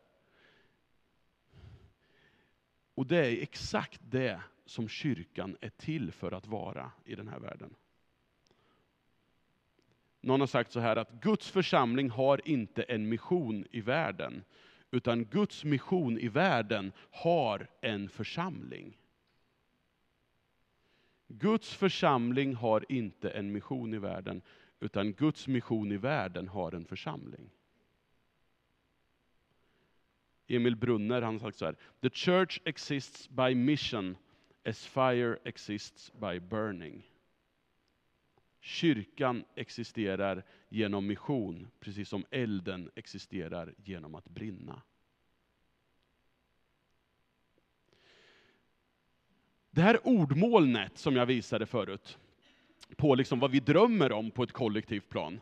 Och 2.96 3.06
det 3.06 3.18
är 3.18 3.42
exakt 3.42 4.02
det 4.04 4.42
som 4.66 4.88
kyrkan 4.88 5.58
är 5.62 5.70
till 5.70 6.12
för 6.12 6.32
att 6.32 6.48
vara 6.48 6.92
i 7.06 7.16
den 7.16 7.28
här 7.28 7.40
världen. 7.40 7.76
Någon 10.22 10.40
har 10.40 10.48
sagt 10.48 10.72
så 10.72 10.80
här 10.80 10.96
att 10.96 11.12
Guds 11.12 11.52
församling 11.52 12.10
har 12.10 12.48
inte 12.48 12.84
en 12.84 13.10
mission 13.10 13.66
i 13.72 13.82
världen, 13.82 14.44
utan 14.92 15.26
Guds 15.26 15.64
mission 15.64 16.18
i 16.18 16.28
världen 16.28 16.92
har 17.12 17.68
en 17.82 18.10
församling. 18.10 18.98
Guds 21.30 21.74
församling 21.74 22.56
har 22.56 22.86
inte 22.92 23.30
en 23.30 23.52
mission 23.52 23.94
i 23.94 23.98
världen, 23.98 24.42
utan 24.80 25.14
Guds 25.14 25.48
mission 25.48 25.92
i 25.92 25.98
världen 25.98 26.48
har 26.48 26.72
en 26.72 26.86
församling. 26.86 27.50
Emil 30.48 30.76
Brunner 30.76 31.22
han 31.22 31.34
har 31.34 31.40
sagt 31.40 31.58
så 31.58 31.66
här, 31.66 31.76
The 32.02 32.10
church 32.10 32.60
exists 32.66 33.30
by 33.30 33.56
mission 33.56 34.18
as 34.66 34.86
fire 34.86 35.38
exists 35.44 36.12
by 36.14 36.40
burning. 36.40 37.04
Kyrkan 38.60 39.44
existerar 39.56 40.44
genom 40.70 41.08
mission, 41.08 41.68
precis 41.80 42.10
som 42.10 42.26
elden 42.32 42.90
existerar 42.96 43.74
genom 43.78 44.16
att 44.16 44.30
brinna. 44.30 44.82
Det 49.80 49.84
här 49.84 50.08
ordmolnet 50.08 50.98
som 50.98 51.16
jag 51.16 51.26
visade 51.26 51.66
förut, 51.66 52.18
på 52.98 53.16
liksom 53.16 53.40
vad 53.40 53.52
vi 53.52 53.60
drömmer 53.60 54.12
om 54.12 54.32
på 54.32 54.44
ett 54.44 54.52
kollektivt 54.52 55.10
plan, 55.10 55.42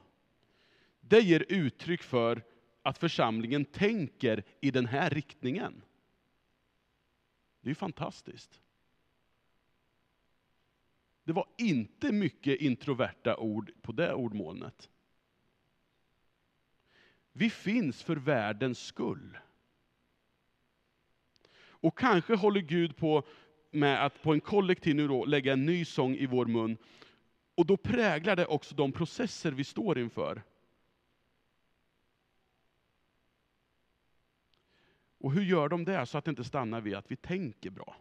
det 1.00 1.19
ger 1.19 1.45
uttryck 1.50 2.04
för 2.04 2.43
att 2.82 2.97
församlingen 2.97 3.65
tänker 3.65 4.43
i 4.62 4.71
den 4.71 4.86
här 4.86 5.10
riktningen. 5.10 5.82
Det 7.62 7.69
är 7.69 7.76
fantastiskt. 7.76 8.62
Det 11.23 11.34
var 11.34 11.47
inte 11.58 12.12
mycket 12.12 12.62
introverta 12.62 13.38
ord 13.38 13.71
på 13.82 13.91
det 13.91 14.13
ordmolnet. 14.13 14.89
Vi 17.32 17.50
finns 17.50 18.04
för 18.04 18.15
världens 18.15 18.80
skull. 18.80 19.38
Och 21.60 21.97
kanske 21.97 22.36
håller 22.36 22.62
Gud 22.62 22.97
på 22.97 23.23
med 23.78 24.06
att 24.06 24.22
på 24.22 24.34
en 24.34 24.42
kollektiv 24.42 24.96
nivå 24.96 25.26
lägga 25.26 25.54
en 25.54 25.66
ny 25.66 25.86
sång 25.86 26.16
i 26.16 26.26
vår 26.26 26.46
mun. 26.46 26.78
Och 27.56 27.66
då 27.66 27.78
präglar 27.78 28.36
det 28.36 28.46
också 28.46 28.76
de 28.76 28.92
processer 28.92 29.52
vi 29.52 29.63
står 29.63 30.00
inför. 30.00 30.42
Och 35.20 35.32
hur 35.32 35.44
gör 35.44 35.70
de 35.70 35.86
det 35.86 36.06
så 36.06 36.18
att 36.18 36.26
det 36.26 36.30
inte 36.30 36.44
stannar 36.44 36.82
vid 36.82 36.96
att 36.96 37.12
vi 37.12 37.16
tänker 37.16 37.70
bra? 37.70 37.96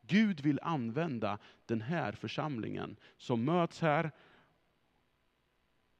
Gud 0.00 0.40
vill 0.40 0.60
använda 0.62 1.38
den 1.66 1.80
här 1.80 2.12
församlingen 2.12 2.96
som 3.16 3.44
möts 3.44 3.80
här 3.80 4.10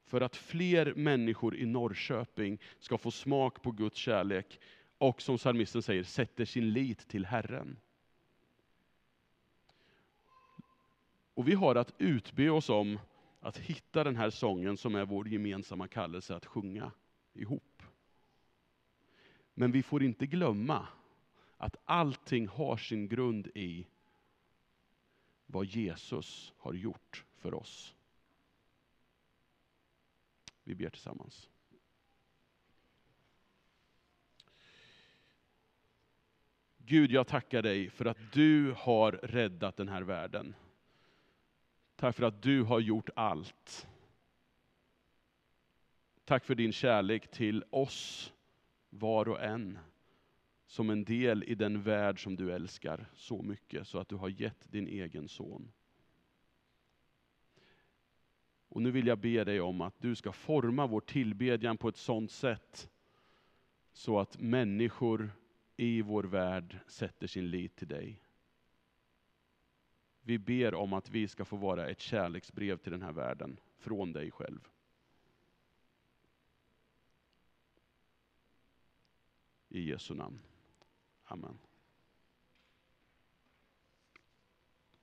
för 0.05 0.21
att 0.21 0.35
fler 0.35 0.93
människor 0.93 1.55
i 1.55 1.65
Norrköping 1.65 2.59
ska 2.79 2.97
få 2.97 3.11
smak 3.11 3.61
på 3.61 3.71
Guds 3.71 3.97
kärlek 3.97 4.59
och 4.97 5.21
som 5.21 5.37
psalmisten 5.37 5.81
säger, 5.81 6.03
sätter 6.03 6.45
sin 6.45 6.73
lit 6.73 7.07
till 7.07 7.25
Herren. 7.25 7.77
Och 11.33 11.47
vi 11.47 11.53
har 11.53 11.75
att 11.75 11.93
utbe 11.97 12.49
oss 12.49 12.69
om 12.69 12.99
att 13.39 13.57
hitta 13.57 14.03
den 14.03 14.15
här 14.15 14.29
sången 14.29 14.77
som 14.77 14.95
är 14.95 15.05
vår 15.05 15.27
gemensamma 15.27 15.87
kallelse 15.87 16.35
att 16.35 16.45
sjunga 16.45 16.91
ihop. 17.33 17.83
Men 19.53 19.71
vi 19.71 19.83
får 19.83 20.03
inte 20.03 20.25
glömma 20.25 20.87
att 21.57 21.75
allting 21.85 22.47
har 22.47 22.77
sin 22.77 23.07
grund 23.07 23.47
i 23.47 23.87
vad 25.45 25.65
Jesus 25.65 26.53
har 26.57 26.73
gjort 26.73 27.25
för 27.37 27.53
oss. 27.53 27.95
Vi 30.63 30.75
ber 30.75 30.89
tillsammans. 30.89 31.49
Gud, 36.77 37.11
jag 37.11 37.27
tackar 37.27 37.61
dig 37.61 37.89
för 37.89 38.05
att 38.05 38.33
du 38.33 38.75
har 38.77 39.11
räddat 39.11 39.77
den 39.77 39.89
här 39.89 40.01
världen. 40.01 40.55
Tack 42.03 42.15
för 42.15 42.23
att 42.23 42.41
du 42.41 42.63
har 42.63 42.79
gjort 42.79 43.09
allt. 43.15 43.87
Tack 46.25 46.45
för 46.45 46.55
din 46.55 46.71
kärlek 46.71 47.31
till 47.31 47.63
oss, 47.69 48.33
var 48.89 49.29
och 49.29 49.43
en, 49.43 49.79
som 50.65 50.89
en 50.89 51.03
del 51.03 51.43
i 51.43 51.55
den 51.55 51.83
värld 51.83 52.23
som 52.23 52.35
du 52.35 52.53
älskar 52.53 53.05
så 53.15 53.41
mycket, 53.41 53.87
så 53.87 53.97
att 53.97 54.09
du 54.09 54.15
har 54.15 54.29
gett 54.29 54.71
din 54.71 54.87
egen 54.87 55.27
son. 55.27 55.71
Och 58.69 58.81
nu 58.81 58.91
vill 58.91 59.07
jag 59.07 59.19
be 59.19 59.43
dig 59.43 59.61
om 59.61 59.81
att 59.81 60.01
du 60.01 60.15
ska 60.15 60.31
forma 60.31 60.87
vår 60.87 61.01
tillbedjan 61.01 61.77
på 61.77 61.89
ett 61.89 61.97
sådant 61.97 62.31
sätt, 62.31 62.89
så 63.91 64.19
att 64.19 64.39
människor 64.39 65.31
i 65.77 66.01
vår 66.01 66.23
värld 66.23 66.79
sätter 66.87 67.27
sin 67.27 67.49
lit 67.49 67.75
till 67.75 67.87
dig. 67.87 68.22
Vi 70.25 70.37
ber 70.37 70.75
om 70.75 70.93
att 70.93 71.09
vi 71.09 71.27
ska 71.27 71.45
få 71.45 71.55
vara 71.55 71.89
ett 71.89 71.99
kärleksbrev 71.99 72.77
till 72.77 72.91
den 72.91 73.01
här 73.01 73.11
världen, 73.11 73.59
från 73.77 74.13
dig 74.13 74.31
själv. 74.31 74.67
I 79.69 79.89
Jesu 79.89 80.13
namn. 80.13 80.39
Amen. 81.23 81.59